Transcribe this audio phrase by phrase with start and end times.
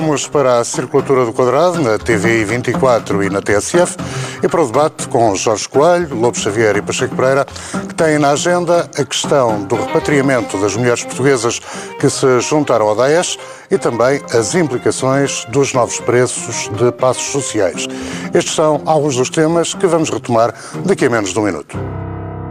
[0.00, 3.96] Vamos para a circulatura do quadrado na TVI 24 e na TSF
[4.40, 7.44] e para o debate com Jorge Coelho, Lobo Xavier e Pacheco Pereira,
[7.88, 11.58] que têm na agenda a questão do repatriamento das mulheres portuguesas
[11.98, 13.36] que se juntaram ao Daesh
[13.72, 17.88] e também as implicações dos novos preços de passos sociais.
[18.32, 21.76] Estes são alguns dos temas que vamos retomar daqui a menos de um minuto.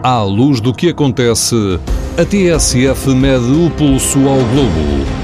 [0.04, 1.80] À luz do que acontece,
[2.18, 5.17] a TSF mede o pulso ao globo.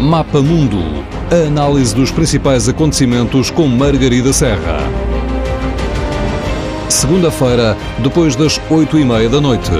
[0.00, 1.04] Mapa Mundo.
[1.30, 4.78] A análise dos principais acontecimentos com Margarida Serra.
[6.88, 9.70] Segunda-feira, depois das oito e meia da noite.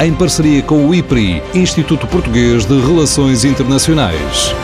[0.00, 4.54] Em parceria com o IPRI, Instituto Português de Relações Internacionais.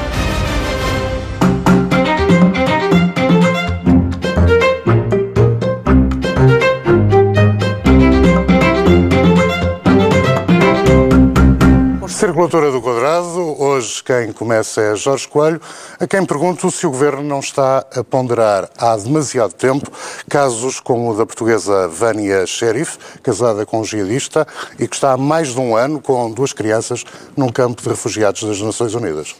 [12.33, 15.61] Circulatura do Quadrado, hoje quem começa é Jorge Coelho,
[16.01, 19.93] a quem pergunto se o Governo não está a ponderar há demasiado tempo
[20.30, 24.47] casos como o da portuguesa Vânia Sheriff, casada com um jihadista
[24.79, 27.05] e que está há mais de um ano com duas crianças
[27.37, 29.37] num campo de refugiados das Nações Unidas.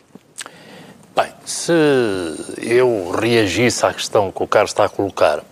[1.17, 1.73] Bem, se
[2.59, 5.43] eu reagisse à questão que o Carlos está a colocar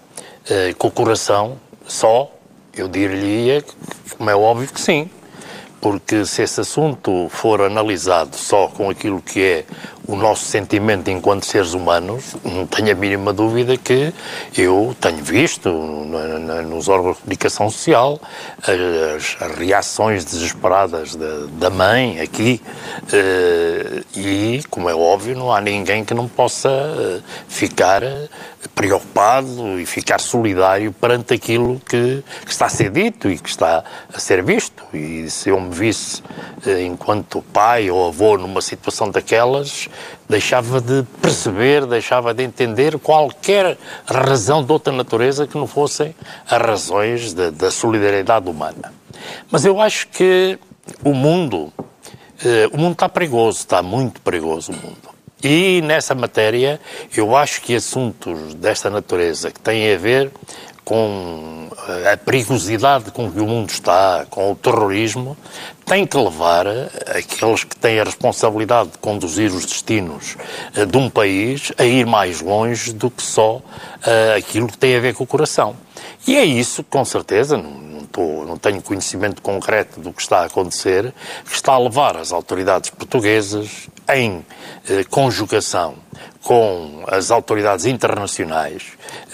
[0.47, 2.31] eh, com o coração só,
[2.77, 3.65] eu diria,
[4.19, 5.09] como é óbvio que sim
[5.81, 9.65] porque se esse assunto for analisado só com aquilo que é
[10.07, 14.13] o nosso sentimento enquanto seres humanos, não tenho a mínima dúvida que
[14.57, 18.21] eu tenho visto nos órgãos de comunicação social
[18.59, 22.61] as, as reações desesperadas da, da mãe aqui
[23.05, 28.03] uh, e, como é óbvio, não há ninguém que não possa uh, ficar
[28.75, 33.83] preocupado e ficar solidário perante aquilo que, que, está a ser dito e que está
[34.13, 34.85] a ser visto.
[34.93, 36.23] E se eu me visse
[36.67, 39.89] uh, enquanto pai ou avô numa situação daquelas,
[40.29, 46.15] deixava de perceber, deixava de entender qualquer razão de outra natureza que não fossem
[46.49, 48.93] as razões de, da solidariedade humana.
[49.51, 50.59] Mas eu acho que
[51.05, 51.73] o mundo,
[52.45, 55.20] eh, o mundo está perigoso, está muito perigoso o mundo.
[55.43, 56.81] E nessa matéria,
[57.17, 60.31] eu acho que assuntos desta natureza que têm a ver
[60.85, 65.37] com eh, a perigosidade com que o mundo está, com o terrorismo,
[65.87, 66.67] tem que levar
[67.07, 70.37] aqueles que têm a responsabilidade de conduzir os destinos
[70.75, 73.63] eh, de um país a ir mais longe do que só uh,
[74.37, 75.77] aquilo que tem a ver com o coração.
[76.27, 80.45] E é isso, com certeza, não, tô, não tenho conhecimento concreto do que está a
[80.45, 81.15] acontecer,
[81.45, 84.45] que está a levar as autoridades portuguesas em
[84.89, 85.95] eh, conjugação
[86.43, 88.85] com as autoridades internacionais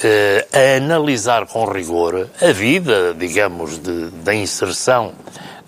[0.02, 5.12] eh, a analisar com rigor a vida, digamos, de, da inserção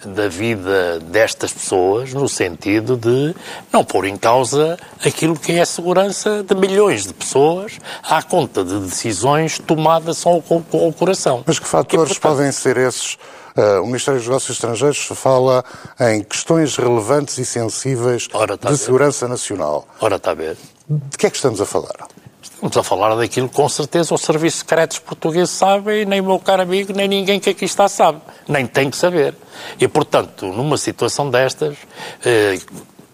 [0.04, 3.34] da vida destas pessoas no sentido de
[3.72, 8.64] não pôr em causa aquilo que é a segurança de milhões de pessoas à conta
[8.64, 11.42] de decisões tomadas só com, o coração.
[11.46, 13.18] Mas que fatores e, portanto, podem ser esses?
[13.58, 15.64] Uh, o Ministério dos Negócios Estrangeiros fala
[15.98, 19.84] em questões relevantes e sensíveis tá de segurança nacional.
[20.00, 20.56] Ora, está a ver.
[20.88, 22.06] De que é que estamos a falar?
[22.40, 26.38] Estamos a falar daquilo que com certeza os serviços secretos portugueses sabem, nem o meu
[26.38, 28.20] caro amigo, nem ninguém que aqui está sabe.
[28.46, 29.34] Nem tem que saber.
[29.80, 31.76] E, portanto, numa situação destas,
[32.24, 32.60] eh,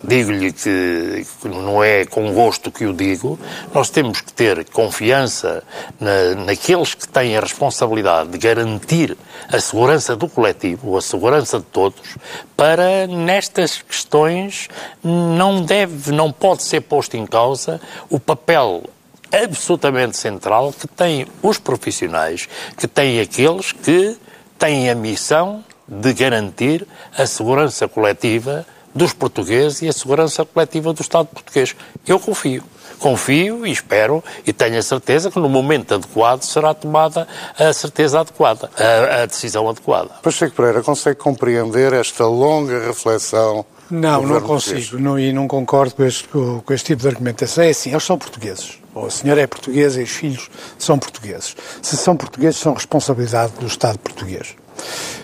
[0.06, 3.38] digo-lhe que não é com gosto que o digo,
[3.72, 5.62] nós temos que ter confiança
[5.98, 9.16] na, naqueles que têm a responsabilidade de garantir
[9.48, 12.16] a segurança do coletivo, a segurança de todos,
[12.56, 14.68] para nestas questões
[15.02, 18.84] não deve, não pode ser posto em causa o papel
[19.32, 24.16] absolutamente central que têm os profissionais, que têm aqueles que
[24.58, 26.86] têm a missão de garantir
[27.16, 31.74] a segurança coletiva dos portugueses e a segurança coletiva do Estado português.
[32.06, 32.62] Eu confio.
[32.98, 37.26] Confio e espero e tenho a certeza que no momento adequado será tomada
[37.58, 40.10] a certeza adequada, a, a decisão adequada.
[40.22, 46.04] Pacheco Pereira, consegue compreender esta longa reflexão não, não consigo não, e não concordo com
[46.04, 47.64] este, com este, tipo de argumentação.
[47.64, 48.78] É assim, eles são portugueses.
[48.94, 50.48] Ou a senhora é portuguesa e os filhos
[50.78, 51.54] são portugueses.
[51.82, 54.54] Se são portugueses, são responsabilidade do Estado português.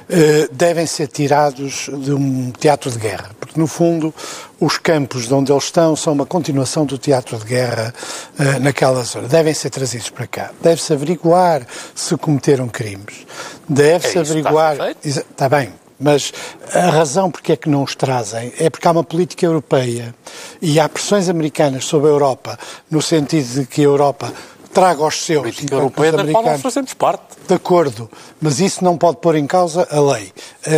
[0.08, 4.12] Uh, devem ser tirados de um teatro de guerra, porque no fundo
[4.60, 7.94] os campos de onde eles estão são uma continuação do teatro de guerra
[8.38, 9.28] uh, naquela zona.
[9.28, 10.50] Devem ser trazidos para cá.
[10.60, 13.24] Deve-se averiguar se cometeram crimes.
[13.68, 14.74] Deve-se é averiguar.
[15.04, 16.32] Está, está bem, mas
[16.72, 20.14] a razão porque é que não os trazem é porque há uma política europeia
[20.60, 22.58] e há pressões americanas sobre a Europa,
[22.90, 24.32] no sentido de que a Europa
[24.72, 25.38] traga os seus.
[25.38, 27.22] A política europeia da qual nós fazemos parte.
[27.46, 30.32] De acordo, mas isso não pode pôr em causa a lei.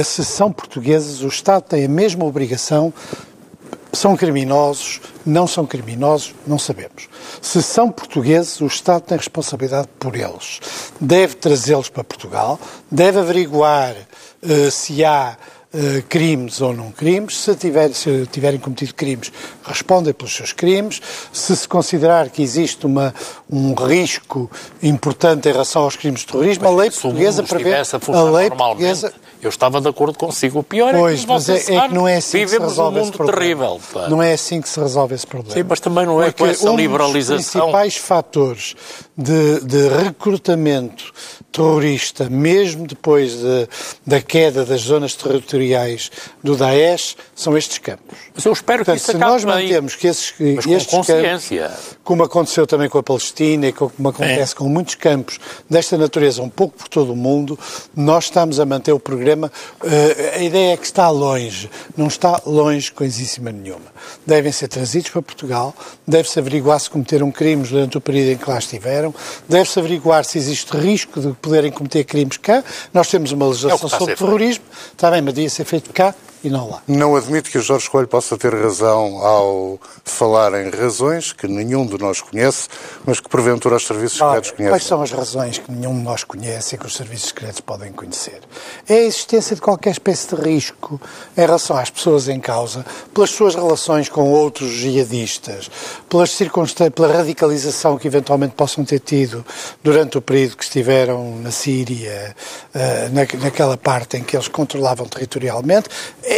[0.05, 2.93] Se são portugueses, o Estado tem a mesma obrigação
[3.93, 7.09] são criminosos, não são criminosos, não sabemos.
[7.41, 10.61] Se são portugueses, o Estado tem responsabilidade por eles.
[10.99, 12.59] Deve trazê-los para Portugal,
[12.91, 13.94] deve averiguar
[14.43, 15.37] uh, se há
[15.74, 17.36] uh, crimes ou não crimes.
[17.36, 19.32] Se, tiver, se tiverem cometido crimes,
[19.64, 21.00] respondem pelos seus crimes.
[21.32, 23.14] Se se considerar que existe uma,
[23.50, 24.50] um risco
[24.82, 27.74] importante em relação aos crimes de terrorismo, mas a lei portuguesa prevê.
[27.74, 29.12] A, lei portuguesa
[29.47, 30.61] eu estava de acordo consigo.
[30.61, 33.00] O pior pois, é que, mas é, é que não é assim que se resolve
[33.00, 33.81] um mundo terrível.
[33.93, 34.09] Pá.
[34.09, 35.55] Não é assim que se resolve esse problema.
[35.55, 37.37] Sim, mas também não é Porque com essa um liberalização.
[37.39, 38.77] Os principais fatores
[39.17, 41.12] de, de recrutamento
[41.50, 43.69] terrorista, mesmo depois de,
[44.06, 46.11] da queda das zonas territoriais
[46.43, 48.17] do Daesh, são estes campos.
[48.35, 50.99] Mas eu espero Portanto, que isso se nós bem, mantemos que esses, mas estes com
[50.99, 51.69] consciência.
[51.69, 54.56] campos, como aconteceu também com a Palestina e como acontece é.
[54.56, 57.59] com muitos campos desta natureza, um pouco por todo o mundo,
[57.94, 59.31] nós estamos a manter o programa.
[59.34, 63.93] Uh, a ideia é que está longe, não está longe coisíssima nenhuma.
[64.26, 65.75] Devem ser trazidos para Portugal,
[66.06, 69.14] deve-se averiguar se cometeram crimes durante o período em que lá estiveram,
[69.49, 72.62] deve-se averiguar se existe risco de poderem cometer crimes cá.
[72.93, 76.14] Nós temos uma legislação é sobre terrorismo, está bem, mas devia ser feito cá
[76.44, 76.82] e não lá.
[76.88, 81.87] Não admito que o Jorge Coelho possa ter razão ao falar em razões que nenhum
[81.87, 82.69] de nós conhece,
[83.06, 84.73] mas que porventura os serviços secretos conhecem.
[84.73, 87.93] Quais são as razões que nenhum de nós conhece e que os serviços secretos podem
[87.93, 88.40] conhecer?
[88.88, 91.00] É a existência de qualquer espécie de risco
[91.36, 92.84] em relação às pessoas em causa,
[93.14, 95.70] pelas suas relações com outros jihadistas,
[96.08, 99.44] pelas circunstâncias, pela radicalização que eventualmente possam ter tido
[99.82, 102.34] durante o período que estiveram na Síria,
[102.74, 105.88] eh, naquela parte em que eles controlavam territorialmente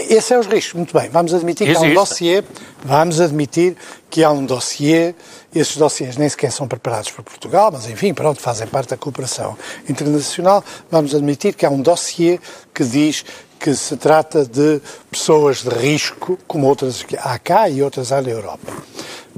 [0.09, 0.75] esse é os riscos.
[0.75, 1.81] Muito bem, vamos admitir Existe.
[1.81, 2.45] que há um dossiê,
[2.85, 3.77] vamos admitir
[4.11, 5.15] que há um dossiê,
[5.55, 9.57] esses dossiês nem sequer são preparados para Portugal, mas enfim, pronto, fazem parte da cooperação
[9.89, 10.63] internacional.
[10.91, 12.39] Vamos admitir que há um dossiê
[12.73, 13.25] que diz
[13.59, 18.29] que se trata de pessoas de risco, como outras há cá e outras há na
[18.29, 18.71] Europa.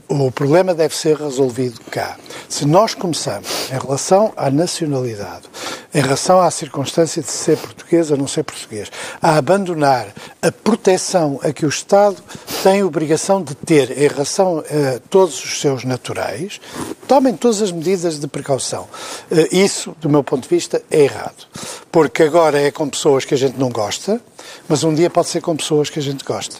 [0.09, 2.17] O problema deve ser resolvido cá.
[2.49, 5.43] Se nós começamos, em relação à nacionalidade,
[5.93, 8.89] em relação à circunstância de ser português ou não ser português,
[9.21, 10.07] a abandonar
[10.41, 12.23] a proteção a que o Estado
[12.63, 16.61] tem obrigação de ter em relação a todos os seus naturais,
[17.09, 18.87] tomem todas as medidas de precaução.
[19.29, 21.47] Eh, isso, do meu ponto de vista, é errado.
[21.91, 24.21] Porque agora é com pessoas que a gente não gosta,
[24.69, 26.59] mas um dia pode ser com pessoas que a gente gosta.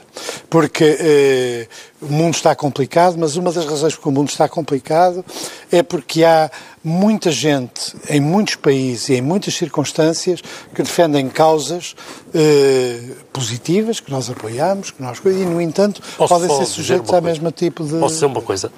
[0.57, 1.69] Porque eh,
[2.01, 5.23] o mundo está complicado, mas uma das razões porque o mundo está complicado
[5.71, 6.51] é porque há
[6.83, 10.41] muita gente em muitos países e em muitas circunstâncias
[10.75, 11.95] que defendem causas
[12.33, 13.01] eh,
[13.35, 17.51] positivas, que nós apoiamos, que nós, e, no entanto, posso podem ser sujeitos ao mesmo
[17.51, 17.99] tipo de.
[18.01, 18.73] Posso dizer uma coisa?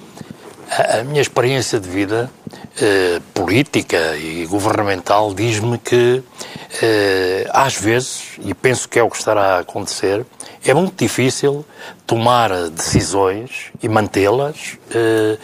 [0.68, 2.28] A, a minha experiência de vida
[2.80, 6.24] eh, política e governamental diz-me que,
[6.82, 10.26] eh, às vezes, e penso que é o que estará a acontecer,
[10.70, 11.64] é muito difícil
[12.06, 15.38] tomar decisões e mantê-las eh,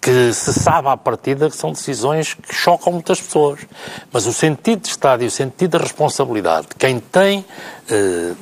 [0.00, 3.60] que se sabe à partida que são decisões que chocam muitas pessoas.
[4.12, 7.44] Mas o sentido de Estado e o sentido de responsabilidade de quem tem
[7.90, 8.32] eh,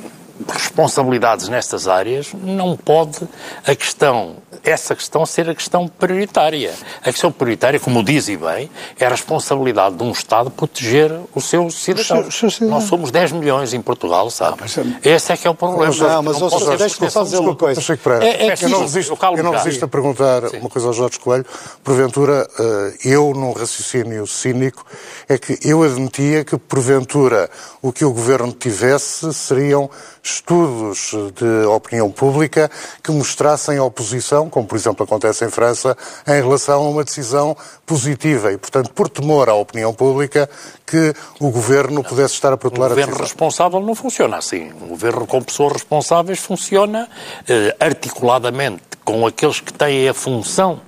[0.46, 3.20] responsabilidades nestas áreas, não pode
[3.66, 6.72] a questão, essa questão ser a questão prioritária.
[7.00, 11.44] A questão prioritária, como diz e bem, é a responsabilidade de um Estado proteger os
[11.44, 12.60] seus cidadãos.
[12.60, 14.58] Nós somos 10 milhões em Portugal, sabe?
[14.60, 15.94] Ah, mas, Esse é que é o problema.
[15.94, 17.80] Não, mas não seja, deixa-me só dizer uma coisa.
[18.22, 20.58] É, é, eu não resisto, eu não resisto a perguntar Sim.
[20.58, 21.46] uma coisa ao Jorge Coelho.
[21.82, 24.84] Porventura, eh, eu, num raciocínio cínico,
[25.28, 27.50] é que eu admitia que, porventura,
[27.82, 29.90] o que o Governo tivesse seriam
[30.34, 32.70] estudos de opinião pública
[33.02, 37.56] que mostrassem oposição, como por exemplo acontece em França, em relação a uma decisão
[37.86, 40.48] positiva e, portanto, por temor à opinião pública,
[40.86, 43.08] que o governo pudesse estar a protelar a decisão.
[43.08, 44.72] O governo responsável não funciona assim.
[44.80, 47.08] O governo com pessoas responsáveis funciona
[47.48, 50.80] eh, articuladamente com aqueles que têm a função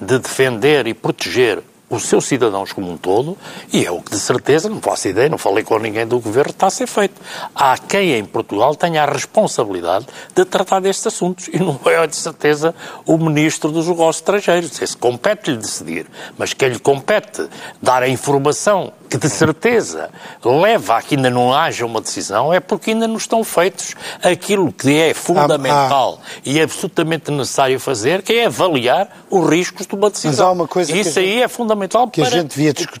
[0.00, 3.36] de defender e proteger os seus cidadãos como um todo,
[3.72, 6.50] e é o que de certeza, não faço ideia, não falei com ninguém do governo,
[6.50, 7.20] está a ser feito.
[7.54, 12.16] Há quem em Portugal tenha a responsabilidade de tratar destes assuntos, e não é de
[12.16, 12.74] certeza
[13.04, 14.82] o Ministro dos Negócios Estrangeiros.
[14.82, 17.48] Esse compete-lhe decidir, mas quem lhe compete
[17.80, 20.10] dar a informação que de certeza
[20.44, 24.72] leva a que ainda não haja uma decisão é porque ainda não estão feitos aquilo
[24.72, 26.40] que é fundamental ah, ah.
[26.44, 30.32] e absolutamente necessário fazer, que é avaliar os riscos de uma decisão.
[30.32, 32.44] Mas há uma coisa Isso que aí é fundamental para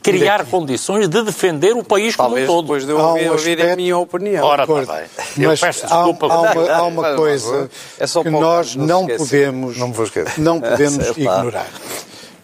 [0.02, 0.50] criar aqui.
[0.50, 2.66] condições de defender o país Talvez como um todo.
[2.66, 4.44] depois de eu ouvir, ouvir a minha opinião.
[4.44, 5.44] Ora, tá bem.
[5.44, 6.26] Eu Mas peço desculpa.
[6.26, 9.92] Há, há uma, há uma coisa é que nós não podemos, não,
[10.38, 11.68] não podemos ignorar.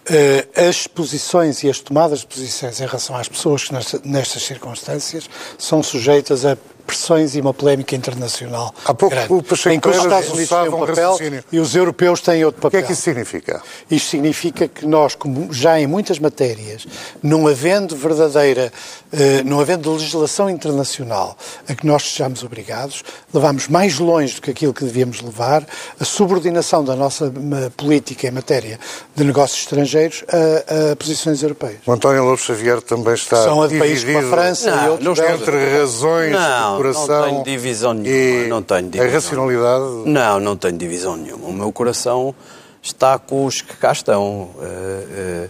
[0.03, 3.73] Uh, as posições e as tomadas de posições em relação às pessoas que
[4.03, 9.75] nestas circunstâncias são sujeitas a pressões e uma polémica internacional Há pouco grande, o Pacheco
[9.75, 11.17] em que os Estados Unidos têm um papel
[11.51, 12.79] e os europeus têm outro O papel.
[12.81, 13.61] que é que isso significa?
[13.89, 16.85] Isto significa que nós, como já em muitas matérias,
[17.21, 18.71] não havendo verdadeira,
[19.11, 21.37] eh, não havendo legislação internacional
[21.67, 25.65] a que nós sejamos obrigados, levamos mais longe do que aquilo que devíamos levar
[25.99, 27.31] a subordinação da nossa
[27.77, 28.79] política em matéria
[29.15, 31.77] de negócios estrangeiros a, a posições europeias.
[31.85, 34.75] O António Lobo Xavier também está São a de países dividido como a França e
[34.75, 35.41] Não, outros não estou- belos.
[35.47, 39.07] entre razões Não, de coração não tenho divisão nenhuma, não tenho divisão.
[39.07, 39.85] a racionalidade.
[40.05, 41.47] Não, não tenho divisão nenhuma.
[41.47, 42.33] O meu coração
[42.81, 44.49] está com os que cá estão.
[44.61, 45.47] Eh,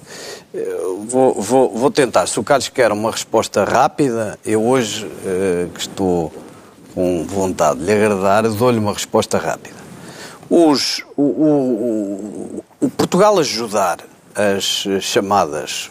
[0.53, 2.27] eu vou, vou, vou tentar.
[2.27, 6.32] Se o Carlos quer uma resposta rápida, eu hoje, eh, que estou
[6.94, 9.75] com vontade de lhe agradar, dou-lhe uma resposta rápida.
[10.50, 13.98] Os, o, o- o- o Portugal ajudar
[14.36, 15.89] as chamadas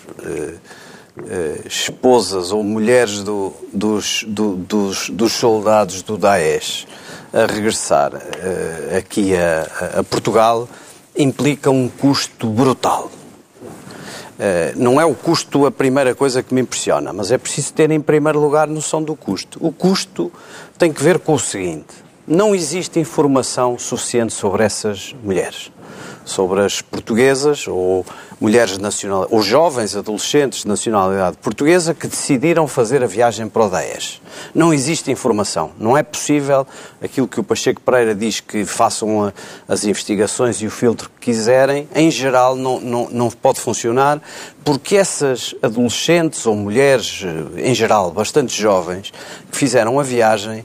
[1.67, 6.87] esposas ou mulheres do- dos, do- dos, dos soldados do Daesh
[7.33, 10.69] a regressar eh, aqui a, a Portugal
[11.17, 13.11] implica um custo brutal.
[14.39, 17.91] Eh, não é o custo a primeira coisa que me impressiona, mas é preciso ter
[17.91, 19.59] em primeiro lugar noção do custo.
[19.65, 20.33] O custo
[20.79, 21.95] tem que ver com o seguinte:
[22.27, 25.71] não existe informação suficiente sobre essas mulheres,
[26.25, 28.05] sobre as portuguesas ou
[28.41, 33.65] mulheres de nacionalidade, ou jovens adolescentes de nacionalidade portuguesa que decidiram fazer a viagem para
[33.65, 34.21] o Daesh.
[34.55, 35.71] Não existe informação.
[35.79, 36.67] Não é possível
[37.01, 39.33] aquilo que o Pacheco Pereira diz que façam a-
[39.69, 41.89] as investigações e o filtro que quiserem.
[41.95, 44.21] Em geral, não, não, não pode funcionar
[44.65, 47.23] porque essas adolescentes ou mulheres,
[47.57, 49.13] eh, em geral, bastante jovens,
[49.51, 50.65] que fizeram a viagem,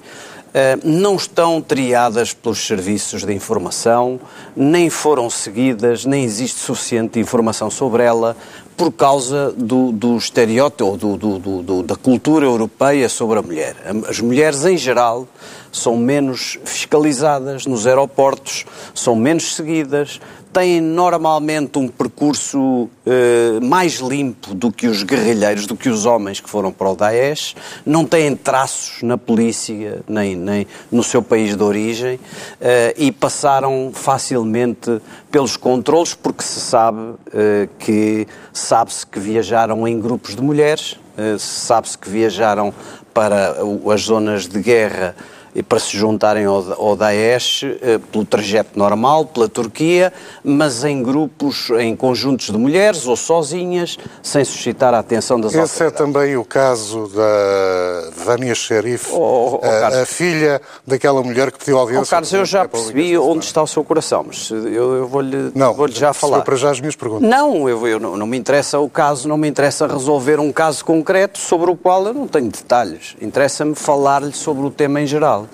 [0.84, 4.20] não estão triadas pelos serviços de informação,
[4.56, 8.36] nem foram seguidas, nem existe suficiente informação sobre ela
[8.76, 13.76] por causa do, do estereótipo do- do- do- da cultura europeia sobre a mulher.
[14.08, 15.28] As mulheres, em geral,
[15.72, 20.20] são menos fiscalizadas nos aeroportos, são menos seguidas,
[20.58, 26.40] têm normalmente um percurso eh, mais limpo do que os guerrilheiros, do que os homens
[26.40, 31.56] que foram para o Daesh, não têm traços na polícia nem, nem no seu país
[31.56, 32.20] de origem
[32.60, 35.00] eh, e passaram facilmente
[35.30, 40.98] pelos controlos porque se sabe eh, que sabe-se que viajaram em grupos de mulheres,
[41.40, 42.74] sabe-se que viajaram
[43.14, 43.58] para
[43.92, 45.16] as zonas de guerra
[45.64, 51.70] para se juntarem ao, ao Daesh eh, pelo trajeto normal, pela Turquia, mas em grupos,
[51.80, 56.46] em conjuntos de mulheres ou sozinhas, sem suscitar a atenção das Esse é também o
[56.46, 60.00] caso da Vânia Xerife, Oh, oh, oh, a- Carlos.
[60.00, 62.04] a, filha daquela mulher que pediu audiência.
[62.04, 65.88] Oh, Carlos, eu já percebi onde está o seu coração, mas eu, eu vou-lhe vou
[65.88, 66.42] já falar.
[66.42, 67.28] para já as minhas perguntas.
[67.30, 70.84] Não, eu, eu não, não me interessa o caso, não me interessa resolver um caso
[70.86, 73.16] concreto sobre o qual eu não tenho detalhes.
[73.22, 75.47] Interessa-me falar-lhe sobre o tema em geral.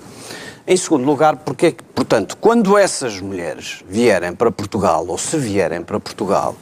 [0.66, 5.82] Em segundo lugar, porque, é portanto, quando essas mulheres vierem para Portugal, ou se vierem
[5.82, 6.56] para Portugal,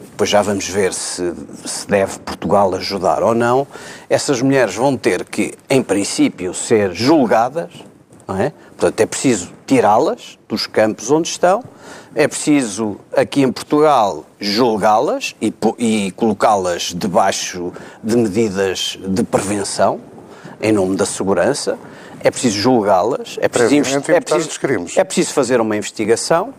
[0.00, 1.30] depois já vamos ver se,
[1.62, 3.66] se deve Portugal ajudar ou não,
[4.08, 7.70] essas mulheres vão ter que, em princípio, ser julgadas,
[8.26, 8.50] não é?
[8.78, 11.62] Portanto, é preciso tirá-las dos campos onde estão,
[12.14, 20.00] é preciso, aqui em Portugal, julgá-las e, e colocá-las debaixo de medidas de prevenção,
[20.62, 21.76] em nome da segurança,
[22.24, 26.54] é preciso julgá-las, é preciso, é, preciso, é preciso fazer uma investigação.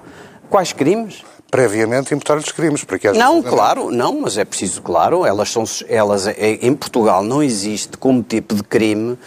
[0.48, 1.24] Quais crimes?
[1.55, 6.27] Previamente imputar-lhes crimes, porque Não, vezes- claro, não, mas é preciso, claro, elas são, elas,
[6.27, 9.17] é- em Portugal não existe como tipo de crime,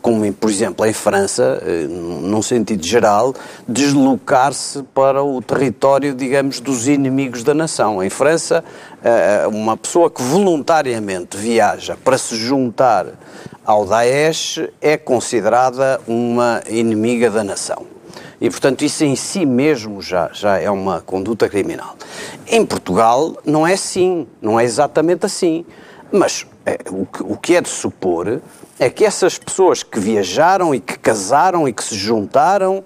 [0.00, 3.34] como por exemplo em França, eh, num sentido geral,
[3.66, 8.00] deslocar-se para o território, digamos, dos inimigos da nação.
[8.00, 8.62] Em França,
[9.02, 13.06] eh, uma pessoa que voluntariamente viaja para se juntar
[13.66, 17.84] ao Daesh é considerada uma inimiga da nação.
[18.40, 21.96] E, portanto, isso em si mesmo já, já é uma conduta criminal.
[22.46, 25.64] Em Portugal não é assim, não é exatamente assim.
[26.12, 28.40] Mas eh, o, que, o que é de supor
[28.78, 32.82] é que essas pessoas que viajaram e que casaram e que se juntaram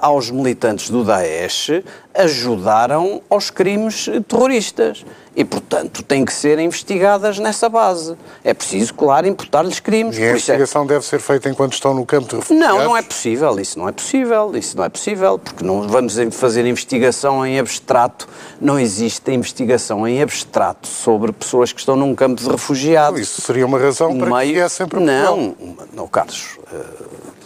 [0.00, 1.82] aos militantes do Daesh
[2.14, 5.04] ajudaram aos crimes terroristas.
[5.34, 8.14] E, portanto, têm que ser investigadas nessa base.
[8.44, 10.18] É preciso, claro, imputar-lhes crimes.
[10.18, 12.76] E a é- investigação deve ser feita enquanto estão no campo de refugiados?
[12.76, 16.16] não, não é possível, isso não é possível, isso não é possível, porque não vamos
[16.32, 18.28] fazer investigação em abstrato,
[18.60, 23.18] não existe investigação em abstrato sobre pessoas que estão num campo de refugiados.
[23.18, 25.36] Isso seria uma razão para que viessem para Portugal.
[25.38, 26.76] Não, não, Carlos, eh,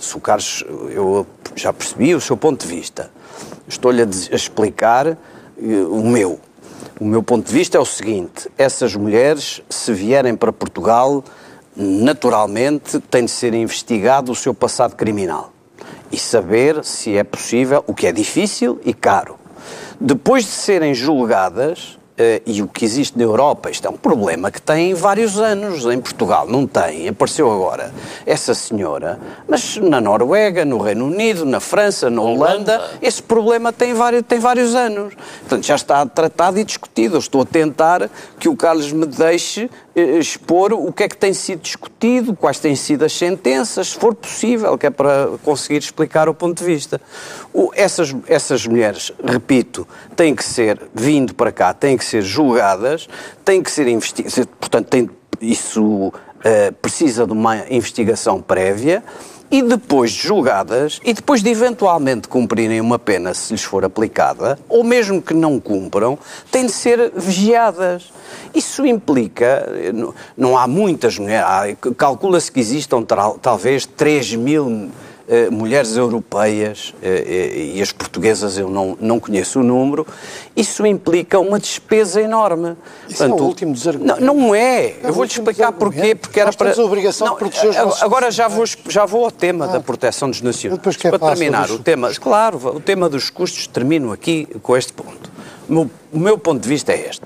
[0.00, 3.10] se o Carlos, eu já percebi o seu ponto de vista,
[3.68, 5.16] estou-lhe a, explicar eh,
[5.88, 6.40] o meu.
[7.00, 11.22] O meu ponto de vista é o seguinte: essas mulheres, se vierem para Portugal,
[11.76, 15.52] naturalmente tem de ser investigado o seu passado criminal
[16.10, 19.36] e saber se é possível, o que é difícil e caro.
[20.00, 24.50] Depois de serem julgadas, Uh, e o que existe na Europa, isto é um problema
[24.50, 25.84] que tem vários anos.
[25.84, 27.92] Em Portugal não tem, apareceu agora
[28.24, 32.90] essa senhora, mas na Noruega, no Reino Unido, na França, na Holanda, Holanda.
[33.02, 35.14] esse problema tem vários, tem vários anos.
[35.40, 37.16] Portanto, já está tratado e discutido.
[37.16, 38.08] Eu estou a tentar
[38.38, 42.76] que o Carlos me deixe expor o que é que tem sido discutido, quais têm
[42.76, 47.00] sido as sentenças, se for possível, que é para conseguir explicar o ponto de vista.
[47.52, 53.08] O, essas, essas mulheres, repito, têm que ser, vindo para cá, têm que ser julgadas,
[53.42, 55.10] têm que ser investigadas, portanto,
[55.40, 56.12] isso uh,
[56.82, 59.02] precisa de uma investigação prévia
[59.50, 64.58] e depois de julgadas e depois de eventualmente cumprirem uma pena se lhes for aplicada,
[64.68, 66.18] ou mesmo que não cumpram,
[66.50, 68.12] têm de ser vigiadas.
[68.54, 69.68] Isso implica,
[70.36, 73.04] não há muitas mulheres, calcula-se que existam
[73.40, 74.90] talvez 3 mil
[75.28, 80.06] eh, mulheres europeias eh, eh, e as portuguesas eu não, não conheço o número,
[80.54, 82.76] isso implica uma despesa enorme.
[83.08, 84.20] Isso Portanto, é o último dos argumentos.
[84.22, 84.84] Não, não é.
[84.84, 86.14] é eu vou-lhe explicar porquê.
[86.14, 86.72] Porque era para.
[86.72, 89.68] a obrigação não, de proteger os nossos Agora já vou, já vou ao tema ah.
[89.68, 90.80] da proteção dos nacionais.
[90.96, 95.30] Para terminar, o tema, claro, o tema dos custos, termino aqui com este ponto.
[95.68, 97.24] O meu, o meu ponto de vista é este.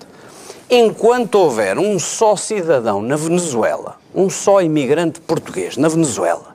[0.71, 6.50] Enquanto houver um só cidadão na Venezuela, um só imigrante português na Venezuela,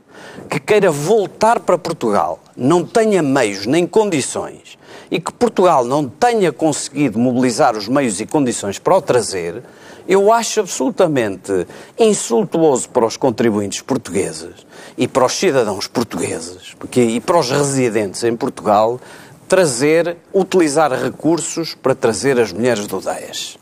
[0.50, 4.78] que queira voltar para Portugal não tenha meios nem condições
[5.10, 9.62] e que Portugal não tenha conseguido mobilizar os meios e condições para o trazer,
[10.08, 14.66] eu acho absolutamente insultuoso para os contribuintes portugueses
[14.98, 19.00] e para os cidadãos portugueses porque, e para os residentes em Portugal
[19.48, 23.58] trazer, utilizar recursos para trazer as mulheres do Daesh.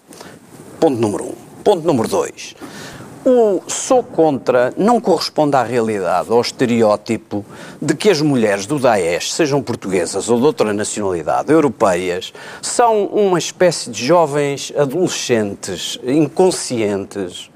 [0.80, 1.36] Ponto número um.
[1.64, 2.56] Ponto número dois.
[3.26, 7.46] O sou contra não corresponde à realidade, ao estereótipo
[7.82, 13.40] de que as mulheres do Daesh, sejam portuguesas ou de outra nacionalidade, europeias, são uma
[13.40, 17.50] espécie de jovens adolescentes inconscientes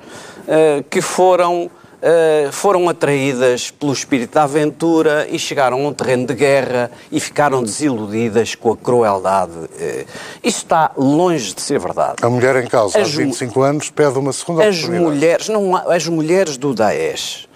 [0.48, 6.28] uh, que foram Uh, foram atraídas pelo espírito da aventura e chegaram a um terreno
[6.28, 9.52] de guerra e ficaram desiludidas com a crueldade.
[9.52, 10.06] Uh,
[10.44, 12.18] isso está longe de ser verdade.
[12.22, 16.08] A mulher em causa, as, aos 25 anos, pede uma segunda as mulheres, não, As
[16.08, 17.48] mulheres do Daesh,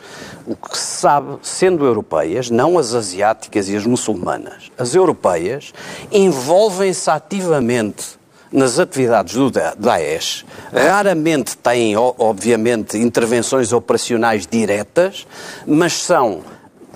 [0.47, 5.71] o que se sabe, sendo europeias, não as asiáticas e as muçulmanas, as europeias
[6.12, 8.19] envolvem-se ativamente
[8.51, 15.25] nas atividades do Daesh, raramente têm, obviamente, intervenções operacionais diretas,
[15.65, 16.41] mas são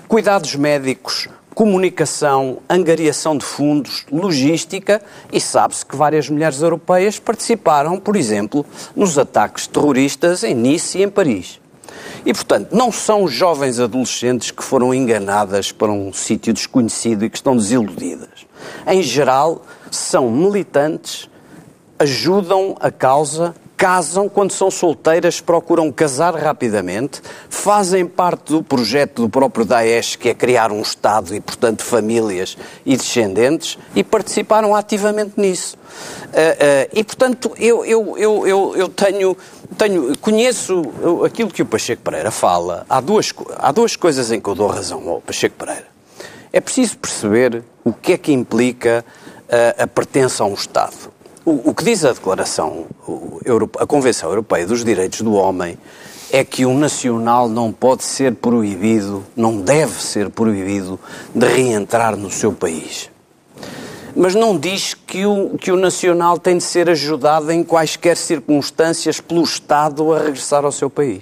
[0.08, 8.18] cuidados médicos, comunicação, angariação de fundos, logística e sabe-se que várias mulheres europeias participaram, por
[8.18, 11.62] exemplo, nos ataques terroristas em Nice e em Paris.
[12.26, 17.38] E, portanto, não são jovens adolescentes que foram enganadas para um sítio desconhecido e que
[17.38, 18.46] estão desiludidas.
[18.86, 21.30] Em geral, são militantes
[21.98, 29.30] ajudam a causa, casam quando são solteiras, procuram casar rapidamente, fazem parte do projeto do
[29.30, 35.34] próprio Daesh, que é criar um Estado e, portanto, famílias e descendentes, e participaram ativamente
[35.38, 35.78] nisso.
[35.78, 39.38] Uh, uh, e, portanto, eu, eu, eu, eu, eu tenho,
[39.78, 40.82] tenho, conheço
[41.26, 42.86] aquilo que o Pacheco Pereira fala.
[42.90, 45.88] Há duas, há duas coisas em que eu dou razão ao Pacheco Pereira.
[46.52, 49.04] É preciso perceber o que é que implica
[49.50, 51.15] uh, a pertença a um Estado.
[51.46, 52.88] O, o que diz a Declaração,
[53.80, 55.78] a Convenção Europeia dos Direitos do Homem,
[56.32, 61.00] é que o nacional não pode ser proibido, não deve ser proibido
[61.36, 63.12] de reentrar no seu país.
[64.16, 69.20] Mas não diz que o, que o nacional tem de ser ajudado em quaisquer circunstâncias
[69.20, 71.22] pelo Estado a regressar ao seu país.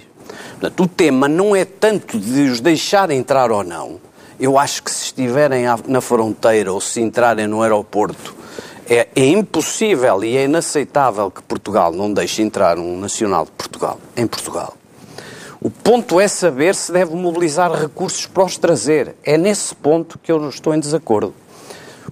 [0.52, 4.00] Portanto, o tema não é tanto de os deixar entrar ou não.
[4.40, 8.43] Eu acho que se estiverem na fronteira ou se entrarem no aeroporto
[8.88, 13.98] é, é, impossível e é inaceitável que Portugal não deixe entrar um nacional de Portugal
[14.16, 14.74] em Portugal.
[15.60, 19.14] O ponto é saber se deve mobilizar recursos para os trazer.
[19.24, 21.34] É nesse ponto que eu não estou em desacordo.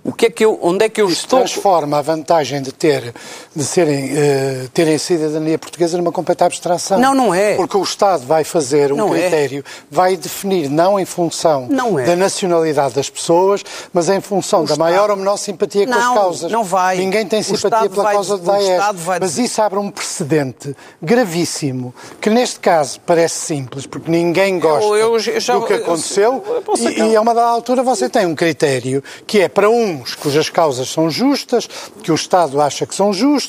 [0.02, 1.40] O que é que eu, onde é que eu Isso estou?
[1.40, 3.14] transforma a vantagem de ter
[3.54, 6.98] de serem uh, terem cidadania portuguesa numa completa abstração.
[6.98, 7.54] Não, não é.
[7.54, 9.20] Porque o Estado vai fazer um não é.
[9.20, 9.84] critério, é.
[9.90, 12.04] vai definir não em função é.
[12.04, 13.62] da nacionalidade das pessoas,
[13.92, 14.80] mas em função o da Estado...
[14.80, 16.52] maior ou menor simpatia com não, as causas.
[16.52, 16.96] Não vai.
[16.96, 18.94] Ninguém tem simpatia pela vai, causa do Daesh.
[18.94, 19.20] Vai...
[19.20, 25.14] Mas isso abre um precedente gravíssimo, que neste caso parece simples, porque ninguém gosta eu,
[25.14, 26.42] eu, já, do que aconteceu,
[26.78, 30.48] e, e a uma dada altura você tem um critério que é para uns cujas
[30.48, 31.68] causas são justas,
[32.02, 33.41] que o Estado acha que são justas,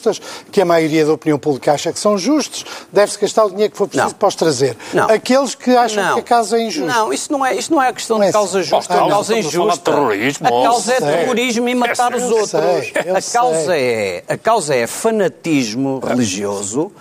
[0.52, 3.78] que a maioria da opinião pública acha que são justos, deve-se gastar o dinheiro que
[3.78, 4.18] for preciso Não.
[4.18, 4.78] para os trazer.
[4.94, 5.06] Não.
[5.10, 6.14] Aqueles que acham Não.
[6.16, 6.92] que a causa é injusta.
[6.94, 8.70] Não, isso não é, isso não é a questão Não é de causa assim.
[8.70, 9.92] justa, Ah, a causa estamos a falar de injusta.
[9.92, 12.92] terrorismo, a causa é terrorismo e matar Eu os sei, outros.
[13.06, 13.84] eu a causa sei.
[13.84, 16.92] é, a causa é fanatismo religioso,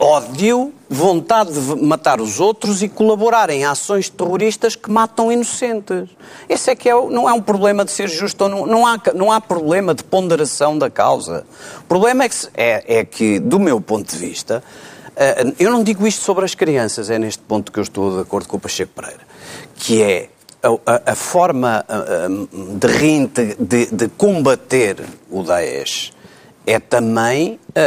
[0.00, 6.08] ódio, vontade de matar os outros e colaborar em ações terroristas que matam inocentes.
[6.48, 9.30] Esse é que é, não é um problema de ser justo não, não há, não
[9.30, 11.44] há problema de ponderação da causa.
[11.80, 14.64] O problema é que, é, é que do meu ponto de vista,
[15.14, 18.22] eh, eu não digo isto sobre as crianças, é neste ponto que eu estou de
[18.22, 19.20] acordo com o Pacheco Pereira,
[19.76, 20.30] que é
[20.62, 22.28] a, a- forma ah, ah,
[22.78, 24.96] de, de, de combater
[25.30, 26.12] o Daesh
[26.66, 27.80] é também ah,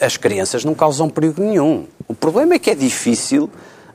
[0.00, 1.86] ah, as crianças não causam perigo nenhum.
[2.06, 3.50] O problema é que é difícil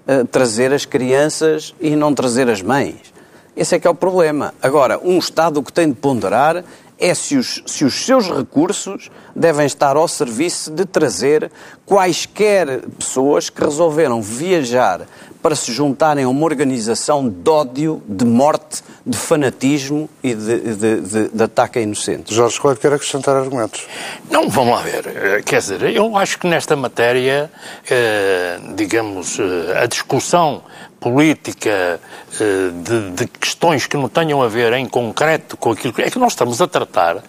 [0.08, 3.13] ah, trazer as crianças e não trazer as mães.
[3.56, 4.53] Esse é que é o problema.
[4.62, 6.63] Agora, um Estado que tem de ponderar
[7.00, 11.52] é se os, se os seus recursos devem estar ao serviço de trazer
[11.86, 15.02] quaisquer pessoas que resolveram viajar
[15.42, 21.02] para se juntarem a uma organização de ódio, de morte, de fanatismo e de, de-
[21.02, 22.36] de- de ataque a inocentes.
[22.36, 23.86] Jorge Coelho quer acrescentar argumentos.
[24.30, 25.06] Não, vamos lá ver.
[25.08, 27.50] Eh, Quer dizer, eu acho que nesta matéria,
[27.90, 30.62] eh, digamos, eh, a discussão
[31.00, 32.00] política
[32.40, 36.02] eh, de, de questões que não tenham a ver em concreto com aquilo que.
[36.02, 37.24] É que nós estamos a tratar